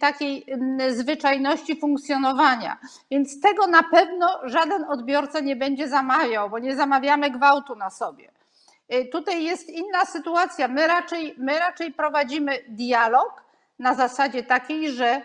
takiej 0.00 0.46
zwyczajności 0.90 1.80
funkcjonowania. 1.80 2.78
Więc 3.10 3.40
tego 3.40 3.66
na 3.66 3.82
pewno 3.82 4.40
żaden 4.44 4.84
odbiorca 4.84 5.40
nie 5.40 5.56
będzie 5.56 5.88
zamawiał, 5.88 6.50
bo 6.50 6.58
nie 6.58 6.76
zamawiamy 6.76 7.30
gwałtu 7.30 7.76
na 7.76 7.90
sobie. 7.90 8.30
E, 8.88 9.04
tutaj 9.04 9.44
jest 9.44 9.70
inna 9.70 10.04
sytuacja. 10.04 10.68
My 10.68 10.86
raczej, 10.86 11.34
my 11.38 11.58
raczej 11.58 11.92
prowadzimy 11.92 12.58
dialog 12.68 13.45
na 13.78 13.94
zasadzie 13.94 14.42
takiej, 14.42 14.92
że 14.92 15.22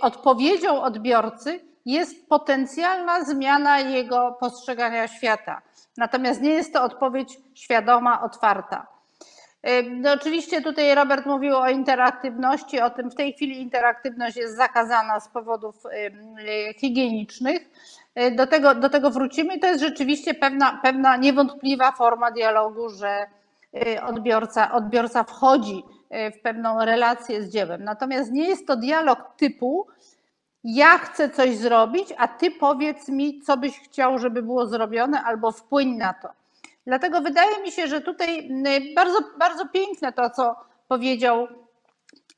odpowiedzią 0.00 0.82
odbiorcy 0.82 1.60
jest 1.86 2.28
potencjalna 2.28 3.24
zmiana 3.24 3.80
jego 3.80 4.36
postrzegania 4.40 5.08
świata. 5.08 5.62
Natomiast 5.96 6.42
nie 6.42 6.50
jest 6.50 6.72
to 6.72 6.82
odpowiedź 6.82 7.38
świadoma, 7.54 8.22
otwarta. 8.22 8.86
No 9.90 10.12
oczywiście 10.12 10.62
tutaj 10.62 10.94
Robert 10.94 11.26
mówił 11.26 11.56
o 11.56 11.68
interaktywności, 11.68 12.80
o 12.80 12.90
tym 12.90 13.10
w 13.10 13.14
tej 13.14 13.32
chwili 13.32 13.60
interaktywność 13.60 14.36
jest 14.36 14.56
zakazana 14.56 15.20
z 15.20 15.28
powodów 15.28 15.76
higienicznych. 16.76 17.70
Do 18.36 18.46
tego, 18.46 18.74
do 18.74 18.90
tego 18.90 19.10
wrócimy 19.10 19.58
to 19.58 19.66
jest 19.66 19.80
rzeczywiście 19.80 20.34
pewna, 20.34 20.80
pewna 20.82 21.16
niewątpliwa 21.16 21.92
forma 21.92 22.30
dialogu, 22.30 22.88
że 22.88 23.26
y, 23.74 24.02
odbiorca, 24.02 24.72
odbiorca 24.72 25.24
wchodzi 25.24 25.82
w 26.10 26.40
pewną 26.42 26.84
relację 26.84 27.42
z 27.42 27.48
dziełem. 27.48 27.84
Natomiast 27.84 28.32
nie 28.32 28.48
jest 28.48 28.66
to 28.66 28.76
dialog 28.76 29.18
typu 29.36 29.86
ja 30.64 30.98
chcę 30.98 31.30
coś 31.30 31.56
zrobić, 31.56 32.08
a 32.16 32.28
ty 32.28 32.50
powiedz 32.50 33.08
mi, 33.08 33.40
co 33.40 33.56
byś 33.56 33.80
chciał, 33.80 34.18
żeby 34.18 34.42
było 34.42 34.66
zrobione, 34.66 35.22
albo 35.22 35.52
wpłyń 35.52 35.96
na 35.96 36.14
to. 36.14 36.28
Dlatego 36.86 37.20
wydaje 37.20 37.62
mi 37.62 37.72
się, 37.72 37.86
że 37.86 38.00
tutaj 38.00 38.38
y, 38.66 38.94
bardzo, 38.94 39.18
bardzo 39.38 39.68
piękne 39.68 40.12
to, 40.12 40.30
co 40.30 40.56
powiedział 40.88 41.48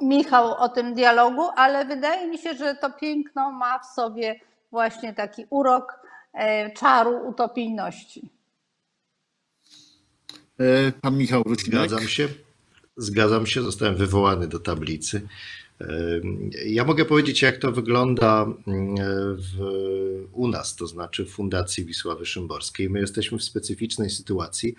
Michał 0.01 0.55
o 0.55 0.69
tym 0.69 0.95
dialogu, 0.95 1.43
ale 1.57 1.85
wydaje 1.85 2.27
mi 2.29 2.39
się, 2.39 2.55
że 2.55 2.75
to 2.75 2.91
piękno 2.91 3.53
ma 3.53 3.79
w 3.79 3.87
sobie 3.87 4.41
właśnie 4.71 5.15
taki 5.15 5.47
urok 5.51 6.01
e, 6.33 6.71
czaru 6.71 7.29
utopijności. 7.29 8.29
E, 10.61 10.93
pan 10.93 11.19
Michał 11.19 11.43
Rucinek. 11.43 11.89
Zgadzam 11.89 12.09
się. 12.09 12.29
Zgadzam 13.01 13.47
się, 13.47 13.63
zostałem 13.63 13.97
wywołany 13.97 14.49
do 14.49 14.59
tablicy. 14.59 15.21
Ja 16.67 16.85
mogę 16.85 17.05
powiedzieć, 17.05 17.43
jak 17.43 17.59
to 17.59 17.73
wygląda 17.73 18.47
mm, 18.67 18.97
w, 19.37 19.59
u 20.33 20.49
nas, 20.49 20.77
to 20.77 20.87
znaczy 20.87 21.25
w 21.25 21.31
Fundacji 21.31 21.85
Wisławy 21.85 22.27
Szymborskiej. 22.27 22.91
My 22.91 23.01
jesteśmy 23.01 23.39
w 23.39 23.45
specyficznej 23.45 24.11
sytuacji, 24.11 24.75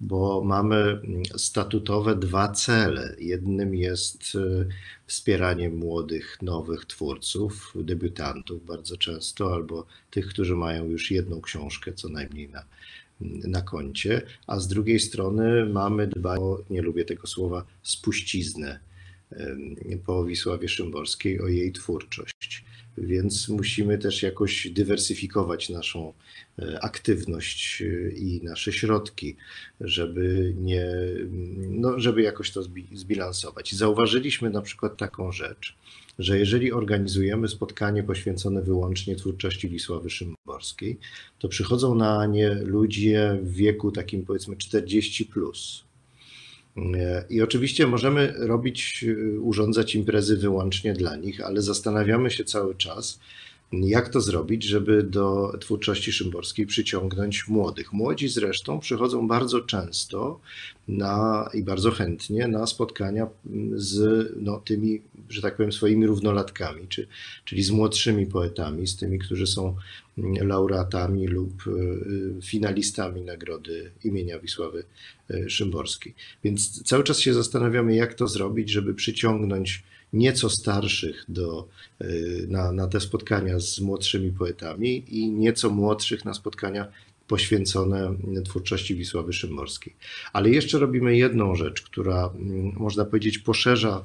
bo 0.00 0.44
mamy 0.44 0.76
mm, 0.76 1.22
statutowe 1.36 2.16
dwa 2.16 2.48
cele. 2.48 3.16
Jednym 3.18 3.74
jest 3.74 4.32
e, 4.34 4.66
wspieranie 5.06 5.70
młodych, 5.70 6.38
nowych 6.42 6.84
twórców, 6.84 7.72
debiutantów 7.74 8.66
bardzo 8.66 8.96
często, 8.96 9.54
albo 9.54 9.86
tych, 10.10 10.26
którzy 10.26 10.56
mają 10.56 10.88
już 10.88 11.10
jedną 11.10 11.40
książkę 11.40 11.92
co 11.92 12.08
najmniej 12.08 12.48
na, 12.48 12.62
na 13.20 13.62
koncie, 13.62 14.22
a 14.46 14.60
z 14.60 14.68
drugiej 14.68 15.00
strony 15.00 15.66
mamy 15.66 16.06
dbać 16.06 16.40
o, 16.40 16.62
nie 16.70 16.82
lubię 16.82 17.04
tego 17.04 17.26
słowa, 17.26 17.64
spuściznę 17.82 18.80
po 20.06 20.24
Wisławie 20.24 20.68
Szymborskiej 20.68 21.40
o 21.40 21.48
jej 21.48 21.72
twórczość. 21.72 22.64
Więc 22.98 23.48
musimy 23.48 23.98
też 23.98 24.22
jakoś 24.22 24.68
dywersyfikować 24.68 25.68
naszą 25.68 26.12
e, 26.58 26.80
aktywność 26.80 27.82
e, 27.82 28.10
i 28.10 28.40
nasze 28.42 28.72
środki, 28.72 29.36
żeby 29.80 30.54
nie, 30.56 30.86
no, 31.70 32.00
żeby 32.00 32.22
jakoś 32.22 32.50
to 32.50 32.62
zbilansować. 32.94 33.74
Zauważyliśmy 33.74 34.50
na 34.50 34.62
przykład 34.62 34.96
taką 34.96 35.32
rzecz, 35.32 35.76
że 36.18 36.38
jeżeli 36.38 36.72
organizujemy 36.72 37.48
spotkanie 37.48 38.02
poświęcone 38.02 38.62
wyłącznie 38.62 39.16
twórczości 39.16 39.68
Wisławy 39.68 40.10
Szymborskiej, 40.10 40.98
to 41.38 41.48
przychodzą 41.48 41.94
na 41.94 42.26
nie 42.26 42.54
ludzie 42.54 43.38
w 43.42 43.52
wieku 43.52 43.92
takim 43.92 44.24
powiedzmy 44.24 44.56
40 44.56 45.26
plus. 45.26 45.84
I 47.30 47.42
oczywiście 47.42 47.86
możemy 47.86 48.34
robić, 48.38 49.04
y, 49.08 49.40
urządzać 49.40 49.94
imprezy 49.94 50.36
wyłącznie 50.36 50.92
dla 50.92 51.16
nich, 51.16 51.40
ale 51.40 51.62
zastanawiamy 51.62 52.30
się 52.30 52.44
cały 52.44 52.74
czas, 52.74 53.20
jak 53.72 54.08
to 54.08 54.20
zrobić, 54.20 54.64
żeby 54.64 55.02
do 55.02 55.52
twórczości 55.60 56.12
szymborskiej 56.12 56.66
przyciągnąć 56.66 57.48
młodych. 57.48 57.92
Młodzi 57.92 58.28
zresztą 58.28 58.80
przychodzą 58.80 59.28
bardzo 59.28 59.60
często 59.60 60.40
na, 60.88 61.50
i 61.54 61.62
bardzo 61.62 61.90
chętnie 61.90 62.48
na 62.48 62.66
spotkania 62.66 63.26
z 63.74 64.28
no, 64.40 64.58
tymi, 64.58 65.02
że 65.28 65.42
tak 65.42 65.56
powiem, 65.56 65.72
swoimi 65.72 66.06
równolatkami, 66.06 66.88
czy, 66.88 67.06
czyli 67.44 67.62
z 67.62 67.70
młodszymi 67.70 68.26
poetami, 68.26 68.86
z 68.86 68.96
tymi, 68.96 69.18
którzy 69.18 69.46
są 69.46 69.76
laureatami 70.40 71.26
lub 71.26 71.66
y, 71.66 72.42
finalistami 72.42 73.22
nagrody 73.22 73.90
imienia 74.04 74.38
Wisławy 74.38 74.84
y, 75.30 75.50
Szymborskiej. 75.50 76.14
Więc 76.44 76.82
cały 76.82 77.04
czas 77.04 77.18
się 77.18 77.34
zastanawiamy, 77.34 77.96
jak 77.96 78.14
to 78.14 78.28
zrobić, 78.28 78.70
żeby 78.70 78.94
przyciągnąć 78.94 79.82
nieco 80.16 80.50
starszych 80.50 81.24
do, 81.28 81.68
y, 82.02 82.46
na, 82.48 82.72
na 82.72 82.86
te 82.86 83.00
spotkania 83.00 83.60
z 83.60 83.80
młodszymi 83.80 84.32
poetami 84.32 85.04
i 85.08 85.30
nieco 85.30 85.70
młodszych 85.70 86.24
na 86.24 86.34
spotkania 86.34 86.88
poświęcone 87.28 88.14
twórczości 88.44 88.94
Wisławy 88.94 89.32
Szymborskiej. 89.32 89.94
Ale 90.32 90.50
jeszcze 90.50 90.78
robimy 90.78 91.16
jedną 91.16 91.54
rzecz, 91.54 91.82
która 91.82 92.30
mm, 92.34 92.72
można 92.76 93.04
powiedzieć 93.04 93.38
poszerza 93.38 94.04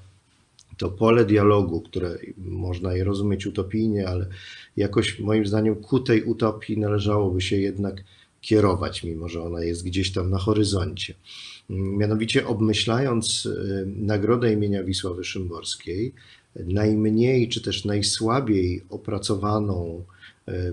to 0.77 0.89
pole 0.89 1.25
dialogu, 1.25 1.81
które 1.81 2.17
można 2.37 2.93
je 2.93 3.03
rozumieć 3.03 3.45
utopijnie, 3.45 4.07
ale 4.07 4.27
jakoś 4.77 5.19
moim 5.19 5.45
zdaniem 5.45 5.75
ku 5.75 5.99
tej 5.99 6.23
utopii 6.23 6.77
należałoby 6.77 7.41
się 7.41 7.55
jednak 7.55 8.03
kierować, 8.41 9.03
mimo 9.03 9.29
że 9.29 9.43
ona 9.43 9.63
jest 9.63 9.85
gdzieś 9.85 10.11
tam 10.11 10.29
na 10.29 10.37
horyzoncie. 10.37 11.13
Mianowicie 11.71 12.47
obmyślając 12.47 13.45
y, 13.45 13.85
nagrodę 13.97 14.53
imienia 14.53 14.83
Wisławy 14.83 15.23
Szymborskiej, 15.23 16.13
najmniej 16.55 17.49
czy 17.49 17.61
też 17.61 17.85
najsłabiej 17.85 18.83
opracowaną 18.89 20.03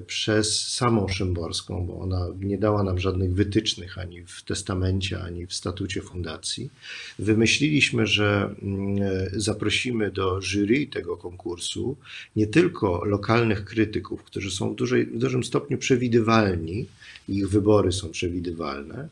przez 0.06 0.68
samą 0.68 1.08
Szymborską, 1.08 1.86
bo 1.86 1.98
ona 2.00 2.26
nie 2.40 2.58
dała 2.58 2.82
nam 2.82 2.98
żadnych 2.98 3.34
wytycznych 3.34 3.98
ani 3.98 4.24
w 4.26 4.42
testamencie, 4.42 5.20
ani 5.22 5.46
w 5.46 5.54
statucie 5.54 6.02
fundacji. 6.02 6.70
Wymyśliliśmy, 7.18 8.06
że 8.06 8.54
mm, 8.62 9.02
e, 9.02 9.30
zaprosimy 9.32 10.10
do 10.10 10.40
jury 10.42 10.86
tego 10.86 11.16
konkursu 11.16 11.96
nie 12.36 12.46
tylko 12.46 13.04
lokalnych 13.04 13.64
krytyków, 13.64 14.24
którzy 14.24 14.50
są 14.50 14.72
w, 14.72 14.76
dużej, 14.76 15.06
w 15.06 15.18
dużym 15.18 15.44
stopniu 15.44 15.78
przewidywalni, 15.78 16.86
ich 17.28 17.48
wybory 17.48 17.92
są 17.92 18.10
przewidywalne, 18.10 19.08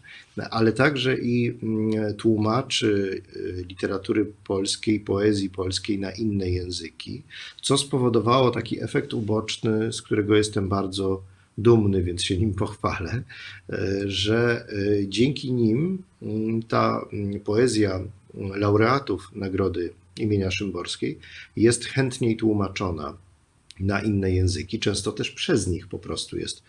ale 0.51 0.73
także 0.73 1.19
i 1.19 1.59
mm, 1.63 2.15
tłumaczy 2.15 3.23
y, 3.37 3.65
literatury 3.69 4.33
polskiej, 4.45 5.01
poezji 5.01 5.51
polskiej 5.51 5.99
na 5.99 6.11
inne 6.11 6.51
języki, 6.51 7.23
co 7.63 7.79
spowodowało 7.79 8.51
taki 8.51 8.83
efekt 8.83 9.15
uboczny, 9.15 9.93
z 9.93 10.03
którego 10.03 10.37
jestem 10.57 10.69
bardzo 10.69 11.23
dumny, 11.59 12.03
więc 12.03 12.25
się 12.25 12.39
nim 12.39 12.55
pochwalę, 12.55 13.23
y, 13.73 14.11
że 14.11 14.67
y, 14.73 15.07
dzięki 15.09 15.53
nim 15.53 16.03
mm, 16.23 16.63
ta 16.63 17.07
mm, 17.13 17.41
poezja 17.41 18.01
laureatów 18.35 19.31
Nagrody 19.35 19.93
imienia 20.19 20.51
Szymborskiej 20.51 21.19
jest 21.57 21.85
chętniej 21.85 22.37
tłumaczona 22.37 23.17
na 23.81 24.01
inne 24.01 24.31
języki, 24.31 24.79
często 24.79 25.13
też 25.13 25.31
przez 25.31 25.67
nich 25.67 25.89
po 25.89 25.99
prostu 25.99 26.39
jest 26.39 26.63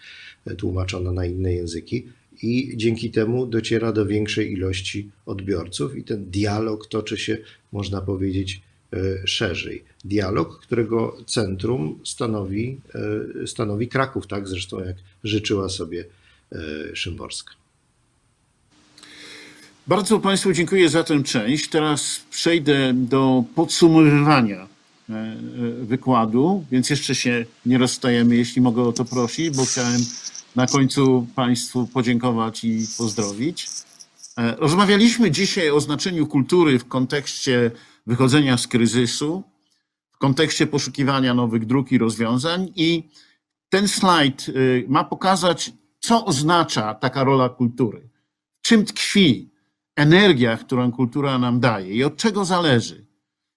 tłumaczona 0.57 1.11
na 1.11 1.25
inne 1.25 1.53
języki 1.53 2.07
i 2.43 2.73
dzięki 2.75 3.11
temu 3.11 3.45
dociera 3.45 3.91
do 3.91 4.05
większej 4.05 4.51
ilości 4.51 5.09
odbiorców 5.25 5.95
i 5.95 6.03
ten 6.03 6.31
dialog 6.31 6.88
toczy 6.88 7.17
się, 7.17 7.38
można 7.71 8.01
powiedzieć, 8.01 8.55
e, 8.55 8.66
szerzej. 9.25 9.83
Dialog, 10.05 10.59
którego 10.59 11.17
centrum 11.25 11.99
stanowi, 12.05 12.81
e, 13.43 13.47
stanowi 13.47 13.88
Kraków, 13.88 14.27
tak 14.27 14.47
zresztą 14.47 14.79
jak 14.79 14.95
życzyła 15.23 15.69
sobie 15.69 16.05
e, 16.51 16.95
Szymborska. 16.95 17.53
Bardzo 19.88 20.19
Państwu 20.19 20.53
dziękuję 20.53 20.89
za 20.89 21.03
tę 21.03 21.23
część. 21.23 21.69
Teraz 21.69 22.21
przejdę 22.31 22.93
do 22.93 23.43
podsumowywania 23.55 24.67
wykładu, 25.81 26.65
więc 26.71 26.89
jeszcze 26.89 27.15
się 27.15 27.45
nie 27.65 27.77
rozstajemy, 27.77 28.35
jeśli 28.35 28.61
mogę 28.61 28.81
o 28.81 28.93
to 28.93 29.05
prosić, 29.05 29.57
bo 29.57 29.65
chciałem 29.65 30.01
na 30.55 30.67
końcu 30.67 31.27
Państwu 31.35 31.88
podziękować 31.88 32.63
i 32.63 32.88
pozdrowić. 32.97 33.69
E, 34.38 34.55
rozmawialiśmy 34.57 35.31
dzisiaj 35.31 35.69
o 35.69 35.79
znaczeniu 35.79 36.27
kultury 36.27 36.79
w 36.79 36.88
kontekście 36.88 37.71
wychodzenia 38.08 38.58
z 38.58 38.68
kryzysu, 38.68 39.43
w 40.12 40.18
kontekście 40.18 40.68
poszukiwania 40.68 41.34
nowych 41.34 41.66
dróg 41.66 41.91
i 41.91 41.97
rozwiązań 41.97 42.72
i 42.76 43.03
ten 43.70 43.88
slajd 43.88 44.49
y, 44.49 44.86
ma 44.88 45.03
pokazać, 45.03 45.74
co 45.99 46.26
oznacza 46.26 46.93
taka 46.93 47.24
rola 47.24 47.49
kultury, 47.49 48.10
czym 48.62 48.86
tkwi 48.86 49.51
energia, 49.95 50.58
którą 50.58 50.91
kultura 50.91 51.39
nam 51.39 51.60
daje 51.60 51.93
i 51.93 52.03
od 52.03 52.18
czego 52.18 52.45
zależy. 52.45 53.08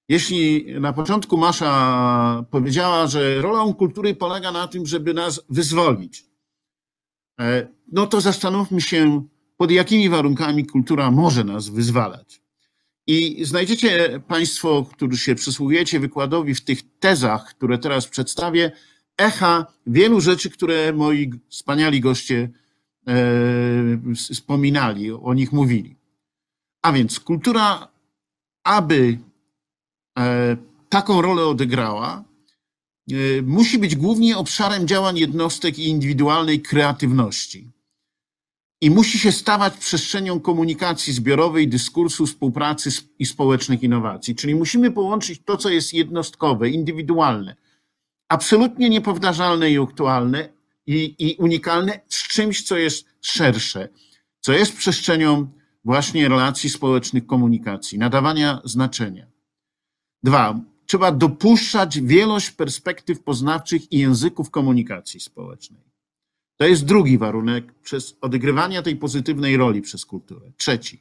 Jeśli 0.09 0.67
na 0.81 0.93
początku 0.93 1.37
Masza 1.37 2.45
powiedziała, 2.51 3.07
że 3.07 3.43
rolą 3.43 3.75
kultury 3.75 4.15
polega 4.15 4.53
na 4.53 4.69
tym, 4.69 4.87
żeby 4.87 5.15
nas 5.15 5.41
wyzwolić, 5.49 6.31
E, 7.41 7.69
no 7.93 8.07
to 8.07 8.21
zastanówmy 8.21 8.81
się, 8.81 9.23
pod 9.57 9.71
jakimi 9.71 10.09
warunkami 10.09 10.67
kultura 10.67 11.11
może 11.11 11.45
nas 11.45 11.69
wyzwalać. 11.69 12.43
I 13.11 13.45
znajdziecie 13.45 14.21
Państwo, 14.29 14.87
którzy 14.93 15.19
się 15.19 15.35
przysługujecie 15.35 16.01
wykładowi 16.01 16.55
w 16.55 16.61
tych 16.61 16.83
tezach, 17.01 17.55
które 17.55 17.79
teraz 17.79 18.07
przedstawię, 18.07 18.73
echa 19.19 19.67
wielu 19.87 20.21
rzeczy, 20.21 20.51
które 20.51 20.93
moi 20.93 21.31
wspaniali 21.49 22.01
goście 22.01 22.51
e, 23.07 23.15
wspominali, 24.15 25.13
o 25.13 25.35
nich 25.35 25.53
mówili. 25.53 25.97
A 26.83 26.93
więc 26.93 27.21
kultura, 27.21 27.89
aby 28.65 29.19
e, 30.19 30.57
taką 30.89 31.23
rolę 31.23 31.47
odegrała, 31.47 32.25
E, 33.13 33.43
musi 33.43 33.79
być 33.79 33.97
głównie 33.97 34.39
obszarem 34.39 34.89
działań 34.89 35.19
jednostek 35.19 35.79
i 35.79 35.89
indywidualnej 35.89 36.61
kreatywności. 36.61 37.71
I 38.81 38.91
musi 38.91 39.19
się 39.19 39.33
stawać 39.33 39.77
przestrzenią 39.77 40.41
komunikacji 40.41 41.13
zbiorowej, 41.13 41.69
dyskursu, 41.69 42.27
współpracy 42.27 42.91
i 43.19 43.27
społecznych 43.27 43.83
innowacji. 43.83 44.35
Czyli 44.35 44.55
musimy 44.55 44.91
połączyć 44.91 45.43
to, 45.45 45.57
co 45.57 45.69
jest 45.69 45.95
jednostkowe, 45.95 46.71
indywidualne, 46.71 47.57
absolutnie 48.29 48.91
niepowtarzalne 48.91 49.71
i 49.71 49.79
aktualne 49.79 50.49
i, 50.87 51.15
i 51.19 51.37
unikalne, 51.39 52.01
z 52.09 52.29
czymś, 52.29 52.63
co 52.63 52.77
jest 52.77 53.07
szersze, 53.21 53.89
co 54.41 54.53
jest 54.53 54.77
przestrzenią 54.77 55.53
właśnie 55.85 56.29
relacji 56.29 56.71
społecznych, 56.71 57.27
komunikacji, 57.27 57.99
nadawania 57.99 58.61
znaczenia. 58.65 59.27
Dwa, 60.23 60.61
trzeba 60.87 61.13
dopuszczać 61.13 62.01
wielość 62.01 62.51
perspektyw 62.51 63.23
poznawczych 63.23 63.93
i 63.93 63.99
języków 63.99 64.51
komunikacji 64.51 65.21
społecznej. 65.21 65.90
To 66.61 66.67
jest 66.67 66.85
drugi 66.85 67.19
warunek 67.19 67.73
przez 67.73 68.17
odegrywania 68.21 68.83
tej 68.83 68.97
pozytywnej 68.97 69.57
roli 69.57 69.83
przez 69.83 70.05
kulturę. 70.07 70.53
Trzeci. 70.57 71.01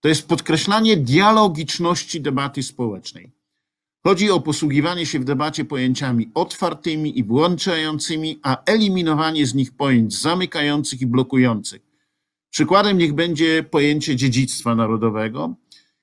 To 0.00 0.08
jest 0.08 0.28
podkreślanie 0.28 0.96
dialogiczności 0.96 2.20
debaty 2.20 2.62
społecznej. 2.62 3.30
Chodzi 4.04 4.30
o 4.30 4.40
posługiwanie 4.40 5.06
się 5.06 5.18
w 5.18 5.24
debacie 5.24 5.64
pojęciami 5.64 6.30
otwartymi 6.34 7.18
i 7.18 7.24
włączającymi, 7.24 8.38
a 8.42 8.64
eliminowanie 8.64 9.46
z 9.46 9.54
nich 9.54 9.76
pojęć 9.76 10.20
zamykających 10.20 11.00
i 11.00 11.06
blokujących. 11.06 11.82
Przykładem 12.50 12.98
niech 12.98 13.12
będzie 13.12 13.62
pojęcie 13.62 14.16
dziedzictwa 14.16 14.74
narodowego, 14.74 15.54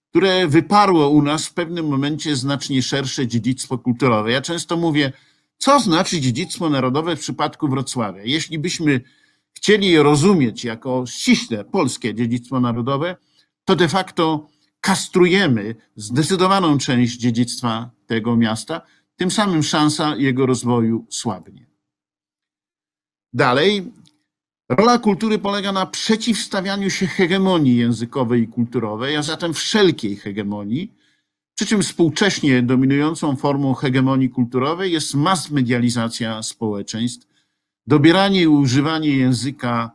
które 0.10 0.48
wyparło 0.48 1.10
u 1.10 1.22
nas 1.22 1.48
w 1.48 1.54
pewnym 1.54 1.88
momencie 1.88 2.36
znacznie 2.36 2.82
szersze 2.82 3.28
dziedzictwo 3.28 3.78
kulturowe. 3.78 4.32
Ja 4.32 4.42
często 4.42 4.78
mówię, 4.78 5.14
co 5.58 5.80
znaczy 5.80 6.22
dziedzictwo 6.22 6.70
narodowe 6.70 7.16
w 7.16 7.20
przypadku 7.20 7.68
Wrocławia? 7.68 8.24
Jeśli 8.24 8.60
byśmy 8.60 9.02
chcieli 9.54 9.88
je 9.88 10.04
rozumieć 10.04 10.64
jako 10.64 11.06
ściśle 11.08 11.66
polskie 11.66 12.14
dziedzictwo 12.14 12.60
narodowe, 12.60 13.16
to 13.66 13.76
de 13.76 13.88
facto 13.88 14.48
kastrujemy 14.82 15.76
zdecydowaną 15.96 16.78
część 16.78 17.18
dziedzictwa 17.18 17.90
tego 18.06 18.38
miasta, 18.38 18.82
tym 19.16 19.32
samym 19.32 19.64
szansa 19.64 20.16
jego 20.16 20.46
rozwoju 20.46 21.06
słabnie. 21.10 21.66
Dalej, 23.34 23.92
Rola 24.70 25.00
kultury 25.00 25.40
polega 25.40 25.72
na 25.72 25.86
przeciwstawianiu 25.86 26.90
się 26.90 27.08
hegemonii 27.08 27.78
językowej 27.78 28.42
i 28.42 28.48
kulturowej, 28.48 29.16
a 29.16 29.24
zatem 29.24 29.54
wszelkiej 29.54 30.16
hegemonii, 30.16 30.94
przy 31.58 31.66
czym 31.66 31.82
współcześnie 31.82 32.62
dominującą 32.62 33.36
formą 33.36 33.74
hegemonii 33.74 34.30
kulturowej 34.30 34.92
jest 34.92 35.14
masmedializacja 35.14 36.44
społeczeństw. 36.44 37.28
Dobieranie 37.88 38.42
i 38.42 38.48
używanie 38.48 39.10
języka 39.10 39.92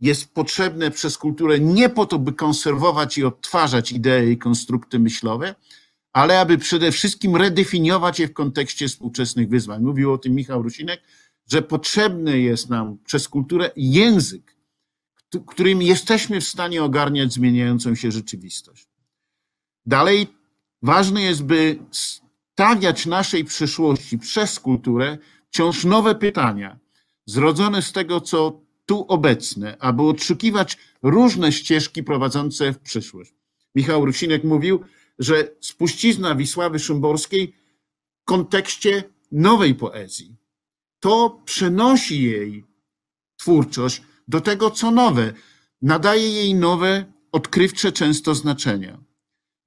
jest 0.00 0.34
potrzebne 0.34 0.90
przez 0.90 1.18
kulturę 1.18 1.60
nie 1.60 1.88
po 1.88 2.06
to, 2.06 2.18
by 2.18 2.32
konserwować 2.32 3.18
i 3.18 3.24
odtwarzać 3.24 3.92
idee 3.92 4.30
i 4.32 4.38
konstrukty 4.38 4.98
myślowe, 4.98 5.54
ale 6.12 6.40
aby 6.40 6.58
przede 6.58 6.92
wszystkim 6.92 7.36
redefiniować 7.36 8.20
je 8.20 8.28
w 8.28 8.32
kontekście 8.32 8.88
współczesnych 8.88 9.48
wyzwań. 9.48 9.82
Mówił 9.82 10.12
o 10.12 10.18
tym 10.18 10.34
Michał 10.34 10.62
Rusinek 10.62 11.00
że 11.50 11.62
potrzebny 11.62 12.40
jest 12.40 12.70
nam 12.70 12.98
przez 13.04 13.28
kulturę 13.28 13.70
język, 13.76 14.56
którym 15.46 15.82
jesteśmy 15.82 16.40
w 16.40 16.44
stanie 16.44 16.84
ogarniać 16.84 17.32
zmieniającą 17.32 17.94
się 17.94 18.12
rzeczywistość. 18.12 18.89
Dalej, 19.86 20.26
ważne 20.82 21.22
jest, 21.22 21.44
by 21.44 21.78
stawiać 21.90 23.06
naszej 23.06 23.44
przyszłości 23.44 24.18
przez 24.18 24.60
kulturę 24.60 25.18
wciąż 25.50 25.84
nowe 25.84 26.14
pytania, 26.14 26.78
zrodzone 27.26 27.82
z 27.82 27.92
tego, 27.92 28.20
co 28.20 28.60
tu 28.86 29.04
obecne, 29.08 29.76
aby 29.80 30.02
odszukiwać 30.02 30.78
różne 31.02 31.52
ścieżki 31.52 32.02
prowadzące 32.02 32.72
w 32.72 32.78
przyszłość. 32.78 33.34
Michał 33.74 34.06
Rusinek 34.06 34.44
mówił, 34.44 34.84
że 35.18 35.48
spuścizna 35.60 36.34
Wisławy 36.34 36.78
Szymborskiej 36.78 37.56
w 38.22 38.24
kontekście 38.24 39.04
nowej 39.32 39.74
poezji, 39.74 40.36
to 41.00 41.42
przenosi 41.44 42.22
jej 42.22 42.64
twórczość 43.36 44.02
do 44.28 44.40
tego, 44.40 44.70
co 44.70 44.90
nowe, 44.90 45.32
nadaje 45.82 46.30
jej 46.30 46.54
nowe, 46.54 47.04
odkrywcze 47.32 47.92
często 47.92 48.34
znaczenia. 48.34 49.09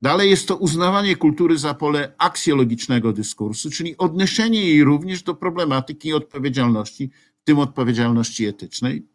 Dalej 0.03 0.29
jest 0.29 0.47
to 0.47 0.55
uznawanie 0.55 1.15
kultury 1.15 1.57
za 1.57 1.73
pole 1.73 2.13
aksjologicznego 2.17 3.13
dyskursu, 3.13 3.69
czyli 3.71 3.97
odniesienie 3.97 4.61
jej 4.61 4.83
również 4.83 5.23
do 5.23 5.33
problematyki 5.35 6.13
odpowiedzialności, 6.13 7.09
w 7.41 7.43
tym 7.43 7.59
odpowiedzialności 7.59 8.45
etycznej. 8.45 9.07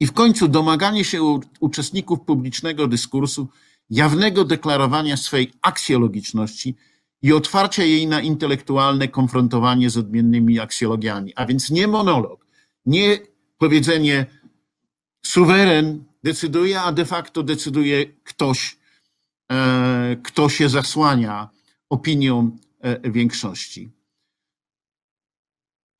I 0.00 0.06
w 0.06 0.12
końcu 0.12 0.48
domaganie 0.48 1.04
się 1.04 1.40
uczestników 1.60 2.20
publicznego 2.20 2.86
dyskursu 2.86 3.48
jawnego 3.90 4.44
deklarowania 4.44 5.16
swej 5.16 5.52
aksjologiczności 5.62 6.74
i 7.22 7.32
otwarcia 7.32 7.84
jej 7.84 8.06
na 8.06 8.20
intelektualne 8.20 9.08
konfrontowanie 9.08 9.90
z 9.90 9.96
odmiennymi 9.96 10.60
aksjologiami. 10.60 11.32
A 11.36 11.46
więc 11.46 11.70
nie 11.70 11.88
monolog, 11.88 12.46
nie 12.86 13.18
powiedzenie 13.58 14.26
suweren 15.22 16.04
decyduje, 16.22 16.80
a 16.80 16.92
de 16.92 17.04
facto 17.04 17.42
decyduje 17.42 18.06
ktoś, 18.24 18.81
kto 20.22 20.48
się 20.48 20.68
zasłania 20.68 21.48
opinią 21.90 22.56
e, 22.80 23.10
większości. 23.10 23.90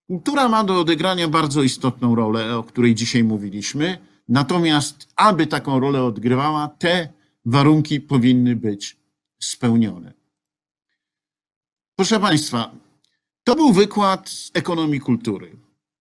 Kultura 0.07 0.49
ma 0.49 0.65
do 0.65 0.81
odegrania 0.81 1.29
bardzo 1.29 1.63
istotną 1.63 2.15
rolę, 2.15 2.57
o 2.57 2.63
której 2.63 2.95
dzisiaj 2.95 3.25
mówiliśmy. 3.25 3.99
Natomiast, 4.29 5.09
aby 5.17 5.47
taką 5.47 5.81
rolę 5.81 6.05
odgrywała, 6.05 6.69
te 6.69 7.09
warunki 7.45 8.01
powinny 8.01 8.57
być 8.57 8.97
spełnione. 9.41 10.13
Proszę 11.97 12.21
Państwa, 12.21 12.71
to 13.45 13.57
był 13.57 13.73
wykład 13.73 14.29
z 14.29 14.51
ekonomii 14.55 15.01
kultury. 15.01 15.57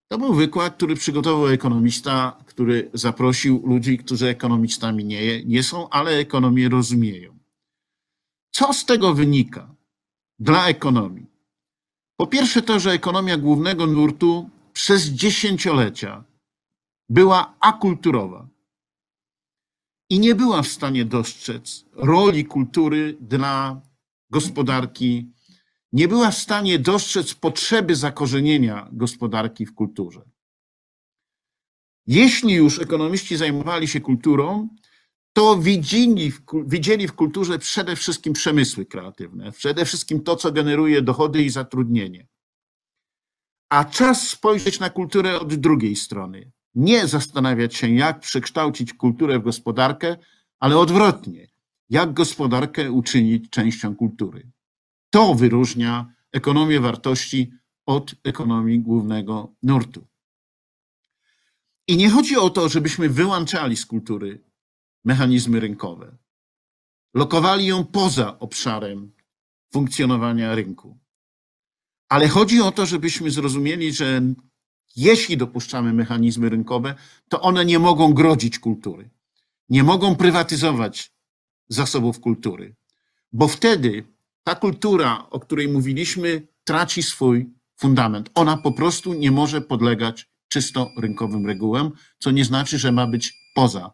To 0.07 0.17
był 0.17 0.33
wykład, 0.33 0.75
który 0.75 0.95
przygotował 0.95 1.47
ekonomista, 1.47 2.43
który 2.45 2.89
zaprosił 2.93 3.67
ludzi, 3.67 3.97
którzy 3.97 4.27
ekonomistami 4.27 5.05
nie, 5.05 5.45
nie 5.45 5.63
są, 5.63 5.89
ale 5.89 6.11
ekonomię 6.11 6.69
rozumieją. 6.69 7.40
Co 8.51 8.73
z 8.73 8.85
tego 8.85 9.13
wynika 9.13 9.75
dla 10.39 10.67
ekonomii? 10.67 11.25
Po 12.17 12.27
pierwsze 12.27 12.61
to, 12.61 12.79
że 12.79 12.91
ekonomia 12.91 13.37
głównego 13.37 13.87
nurtu 13.87 14.49
przez 14.73 15.05
dziesięciolecia 15.05 16.23
była 17.09 17.55
akulturowa 17.59 18.47
i 20.09 20.19
nie 20.19 20.35
była 20.35 20.61
w 20.61 20.67
stanie 20.67 21.05
dostrzec 21.05 21.85
roli 21.93 22.45
kultury 22.45 23.17
dla 23.21 23.81
gospodarki, 24.29 25.31
nie 25.93 26.07
była 26.07 26.31
w 26.31 26.37
stanie 26.37 26.79
dostrzec 26.79 27.33
potrzeby 27.33 27.95
zakorzenienia 27.95 28.89
gospodarki 28.91 29.65
w 29.65 29.73
kulturze. 29.75 30.21
Jeśli 32.07 32.53
już 32.53 32.79
ekonomiści 32.79 33.37
zajmowali 33.37 33.87
się 33.87 34.01
kulturą, 34.01 34.69
to 35.33 35.57
widzieli 35.57 36.31
w, 36.31 36.41
widzieli 36.65 37.07
w 37.07 37.13
kulturze 37.13 37.59
przede 37.59 37.95
wszystkim 37.95 38.33
przemysły 38.33 38.85
kreatywne, 38.85 39.51
przede 39.51 39.85
wszystkim 39.85 40.23
to, 40.23 40.35
co 40.35 40.51
generuje 40.51 41.01
dochody 41.01 41.43
i 41.43 41.49
zatrudnienie. 41.49 42.27
A 43.69 43.85
czas 43.85 44.27
spojrzeć 44.29 44.79
na 44.79 44.89
kulturę 44.89 45.39
od 45.39 45.55
drugiej 45.55 45.95
strony. 45.95 46.51
Nie 46.75 47.07
zastanawiać 47.07 47.75
się, 47.75 47.89
jak 47.89 48.19
przekształcić 48.19 48.93
kulturę 48.93 49.39
w 49.39 49.43
gospodarkę, 49.43 50.17
ale 50.59 50.77
odwrotnie, 50.77 51.47
jak 51.89 52.13
gospodarkę 52.13 52.91
uczynić 52.91 53.49
częścią 53.49 53.95
kultury. 53.95 54.51
To 55.09 55.35
wyróżnia 55.35 56.13
ekonomię 56.31 56.79
wartości 56.79 57.51
od 57.85 58.15
ekonomii 58.23 58.79
głównego 58.79 59.53
nurtu. 59.63 60.07
I 61.87 61.97
nie 61.97 62.09
chodzi 62.09 62.37
o 62.37 62.49
to, 62.49 62.69
żebyśmy 62.69 63.09
wyłączali 63.09 63.77
z 63.77 63.85
kultury 63.85 64.43
mechanizmy 65.03 65.59
rynkowe, 65.59 66.17
lokowali 67.13 67.65
ją 67.65 67.85
poza 67.85 68.39
obszarem 68.39 69.11
funkcjonowania 69.73 70.55
rynku. 70.55 70.97
Ale 72.09 72.27
chodzi 72.27 72.61
o 72.61 72.71
to, 72.71 72.85
żebyśmy 72.85 73.31
zrozumieli, 73.31 73.93
że 73.93 74.21
jeśli 74.95 75.37
dopuszczamy 75.37 75.93
mechanizmy 75.93 76.49
rynkowe, 76.49 76.95
to 77.29 77.41
one 77.41 77.65
nie 77.65 77.79
mogą 77.79 78.13
grodzić 78.13 78.59
kultury, 78.59 79.09
nie 79.69 79.83
mogą 79.83 80.15
prywatyzować 80.15 81.13
zasobów 81.69 82.19
kultury, 82.19 82.75
bo 83.33 83.47
wtedy 83.47 84.03
ta 84.43 84.55
kultura, 84.55 85.29
o 85.29 85.39
której 85.39 85.67
mówiliśmy, 85.67 86.47
traci 86.63 87.03
swój 87.03 87.53
fundament. 87.77 88.29
Ona 88.35 88.57
po 88.57 88.71
prostu 88.71 89.13
nie 89.13 89.31
może 89.31 89.61
podlegać 89.61 90.29
czysto 90.47 90.91
rynkowym 90.97 91.45
regułom, 91.45 91.91
co 92.19 92.31
nie 92.31 92.45
znaczy, 92.45 92.79
że 92.79 92.91
ma 92.91 93.07
być 93.07 93.33
poza 93.55 93.91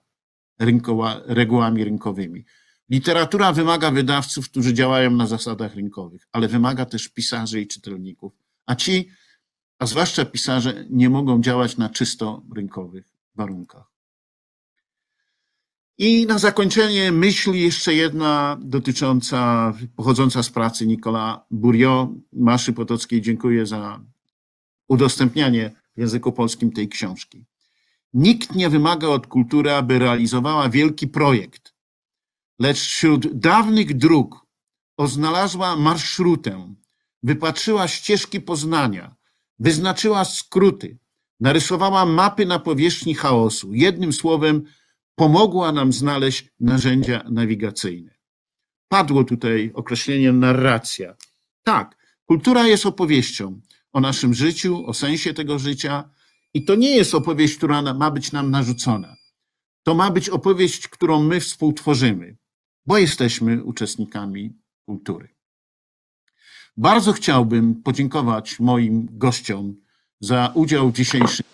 rynkowa, 0.60 1.22
regułami 1.26 1.84
rynkowymi. 1.84 2.46
Literatura 2.90 3.54
wymaga 3.54 3.92
wydawców, 3.92 4.50
którzy 4.50 4.74
działają 4.74 5.12
na 5.12 5.28
zasadach 5.28 5.76
rynkowych, 5.76 6.28
ale 6.32 6.48
wymaga 6.48 6.86
też 6.86 7.10
pisarzy 7.10 7.62
i 7.62 7.68
czytelników. 7.68 8.34
A 8.66 8.76
ci, 8.76 9.10
a 9.80 9.86
zwłaszcza 9.86 10.26
pisarze, 10.26 10.86
nie 10.90 11.10
mogą 11.10 11.42
działać 11.42 11.78
na 11.78 11.90
czysto 11.90 12.44
rynkowych 12.56 13.06
warunkach. 13.36 13.98
I 15.98 16.26
na 16.26 16.38
zakończenie 16.38 17.12
myśl 17.12 17.54
jeszcze 17.54 17.94
jedna 17.94 18.58
dotycząca, 18.62 19.74
pochodząca 19.96 20.44
z 20.44 20.50
pracy 20.50 20.88
Nicola 20.88 21.46
Burio, 21.52 22.14
Maszy 22.34 22.74
Potockiej. 22.74 23.22
Dziękuję 23.22 23.66
za 23.66 24.02
udostępnianie 24.88 25.72
w 25.96 26.00
języku 26.00 26.32
polskim 26.32 26.72
tej 26.72 26.90
książki. 26.90 27.46
Nikt 28.18 28.56
nie 28.56 28.70
wymaga 28.70 29.08
od 29.08 29.28
kultury, 29.28 29.72
aby 29.72 30.00
realizowała 30.00 30.70
wielki 30.70 31.08
projekt, 31.08 31.74
lecz 32.60 32.78
wśród 32.78 33.40
dawnych 33.40 33.98
dróg 33.98 34.46
oznalazła 34.98 35.76
marszrutę, 35.76 36.74
wypatrzyła 37.24 37.88
ścieżki 37.88 38.42
poznania, 38.42 39.16
wyznaczyła 39.60 40.26
skróty, 40.26 40.98
narysowała 41.40 42.06
mapy 42.06 42.46
na 42.46 42.60
powierzchni 42.60 43.16
chaosu. 43.16 43.74
Jednym 43.74 44.14
słowem, 44.14 44.64
pomogła 45.16 45.72
nam 45.72 45.94
znaleźć 45.94 46.50
narzędzia 46.60 47.24
nawigacyjne. 47.30 48.12
Padło 48.88 49.24
tutaj 49.24 49.72
określenie 49.74 50.34
narracja. 50.34 51.16
Tak, 51.64 51.98
kultura 52.26 52.68
jest 52.68 52.86
opowieścią 52.86 53.62
o 53.94 54.00
naszym 54.00 54.34
życiu, 54.34 54.86
o 54.86 54.94
sensie 54.94 55.34
tego 55.34 55.60
życia, 55.60 56.10
i 56.54 56.66
to 56.66 56.76
nie 56.76 56.96
jest 56.96 57.16
opowieść, 57.16 57.58
która 57.58 57.94
ma 57.94 58.12
być 58.12 58.32
nam 58.32 58.52
narzucona. 58.52 59.16
To 59.84 59.96
ma 59.96 60.12
być 60.12 60.30
opowieść, 60.30 60.88
którą 60.88 61.24
my 61.24 61.40
współtworzymy, 61.40 62.38
bo 62.86 62.98
jesteśmy 62.98 63.64
uczestnikami 63.64 64.54
kultury. 64.86 65.30
Bardzo 66.78 67.14
chciałbym 67.14 67.76
podziękować 67.76 68.60
moim 68.60 69.08
gościom 69.12 69.76
za 70.20 70.52
udział 70.54 70.90
w 70.90 70.94
dzisiejszym. 70.94 71.46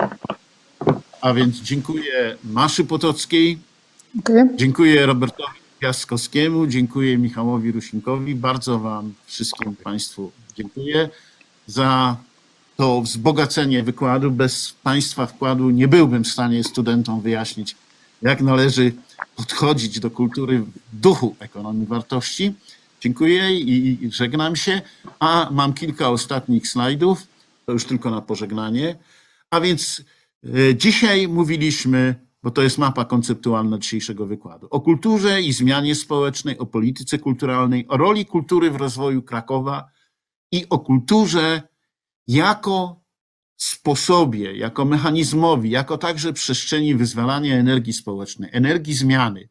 A 1.21 1.33
więc 1.33 1.55
dziękuję 1.61 2.37
Maszy 2.43 2.85
Potockiej, 2.85 3.59
Dziękuję. 4.15 4.47
dziękuję 4.55 5.05
Robertowi 5.05 5.59
Piaskowskiemu, 5.79 6.67
dziękuję 6.67 7.17
Michałowi 7.17 7.71
Rusinkowi. 7.71 8.35
Bardzo 8.35 8.79
Wam 8.79 9.13
wszystkim 9.25 9.75
Państwu 9.75 10.31
dziękuję 10.55 11.09
za 11.67 12.17
to 12.83 13.01
wzbogacenie 13.01 13.83
wykładu. 13.83 14.31
Bez 14.31 14.73
Państwa 14.83 15.25
wkładu 15.25 15.69
nie 15.69 15.87
byłbym 15.87 16.23
w 16.23 16.27
stanie 16.27 16.63
studentom 16.63 17.21
wyjaśnić, 17.21 17.75
jak 18.21 18.41
należy 18.41 18.93
podchodzić 19.35 19.99
do 19.99 20.11
kultury 20.11 20.59
w 20.59 20.69
duchu 20.93 21.35
ekonomii 21.39 21.85
wartości. 21.85 22.53
Dziękuję 23.01 23.59
i 23.59 24.09
żegnam 24.11 24.55
się. 24.55 24.81
A 25.19 25.49
mam 25.51 25.73
kilka 25.73 26.09
ostatnich 26.09 26.67
slajdów, 26.67 27.27
to 27.65 27.71
już 27.71 27.85
tylko 27.85 28.11
na 28.11 28.21
pożegnanie. 28.21 28.95
A 29.51 29.61
więc 29.61 30.03
e, 30.43 30.75
dzisiaj 30.75 31.27
mówiliśmy, 31.27 32.15
bo 32.43 32.51
to 32.51 32.61
jest 32.61 32.77
mapa 32.77 33.05
konceptualna 33.05 33.77
dzisiejszego 33.77 34.25
wykładu, 34.25 34.67
o 34.69 34.81
kulturze 34.81 35.41
i 35.41 35.53
zmianie 35.53 35.95
społecznej, 35.95 36.57
o 36.57 36.65
polityce 36.65 37.19
kulturalnej, 37.19 37.87
o 37.87 37.97
roli 37.97 38.25
kultury 38.25 38.71
w 38.71 38.75
rozwoju 38.75 39.21
Krakowa 39.21 39.89
i 40.51 40.65
o 40.69 40.79
kulturze 40.79 41.72
jako 42.27 43.03
sposobie, 43.57 44.57
jako 44.57 44.85
mechanizmowi, 44.85 45.69
jako 45.69 45.97
także 45.97 46.33
przestrzeni 46.33 46.95
wyzwalania 46.95 47.55
energii 47.55 47.93
społecznej, 47.93 48.49
energii 48.53 48.93
zmiany, 48.93 49.49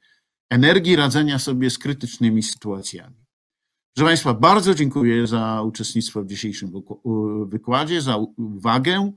energii 0.50 0.96
radzenia 0.96 1.38
sobie 1.38 1.70
z 1.70 1.78
krytycznymi 1.78 2.42
sytuacjami. 2.42 3.22
Proszę 3.94 4.06
Państwa, 4.06 4.34
bardzo 4.34 4.74
dziękuję 4.74 5.26
za 5.26 5.62
uczestnictwo 5.62 6.22
w 6.22 6.26
dzisiejszym 6.26 6.72
wykładzie, 7.46 8.00
za 8.00 8.16
uwagę. 8.36 9.12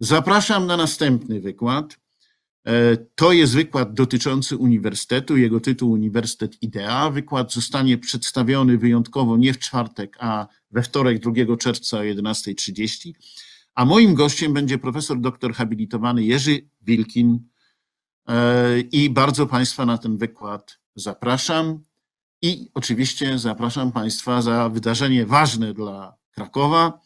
Zapraszam 0.00 0.66
na 0.66 0.76
następny 0.76 1.40
wykład. 1.40 1.96
E, 2.66 2.96
To 2.96 3.32
jest 3.32 3.54
wykład 3.54 3.94
dotyczący 3.94 4.56
uniwersytetu, 4.56 5.36
jego 5.36 5.60
tytuł 5.60 5.90
Uniwersytet 5.90 6.62
Idea. 6.62 7.10
Wykład 7.10 7.52
zostanie 7.52 7.98
przedstawiony 7.98 8.78
wyjątkowo 8.78 9.36
nie 9.36 9.52
w 9.52 9.58
czwartek, 9.58 10.16
a 10.20 10.46
we 10.72 10.82
wtorek 10.82 11.18
2 11.18 11.56
czerwca 11.56 11.98
o 11.98 12.02
11.30. 12.02 13.12
A 13.74 13.84
moim 13.84 14.14
gościem 14.14 14.52
będzie 14.52 14.78
profesor 14.78 15.20
doktor 15.20 15.54
habilitowany 15.54 16.24
Jerzy 16.24 16.68
Wilkin 16.82 17.52
E, 18.28 18.80
i 18.80 19.10
bardzo 19.10 19.46
Państwa 19.46 19.86
na 19.86 19.98
ten 19.98 20.16
wykład 20.18 20.78
zapraszam. 20.94 21.84
I 22.42 22.70
oczywiście 22.74 23.38
zapraszam 23.38 23.92
Państwa 23.92 24.42
za 24.42 24.68
wydarzenie 24.68 25.26
ważne 25.26 25.74
dla 25.74 26.16
Krakowa, 26.30 27.00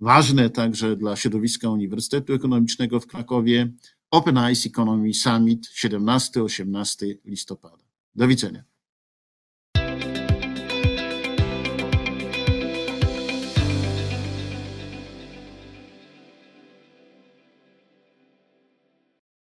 ważne 0.00 0.50
także 0.50 0.96
dla 0.96 1.16
środowiska 1.16 1.70
Uniwersytetu 1.70 2.32
Ekonomicznego 2.34 3.00
w 3.00 3.06
Krakowie, 3.06 3.72
Open 4.10 4.38
Eyes 4.38 4.66
Economy 4.66 5.14
Summit 5.14 5.66
17-18 5.66 7.14
listopada. 7.24 7.84
Do 8.14 8.28
widzenia. 8.28 8.67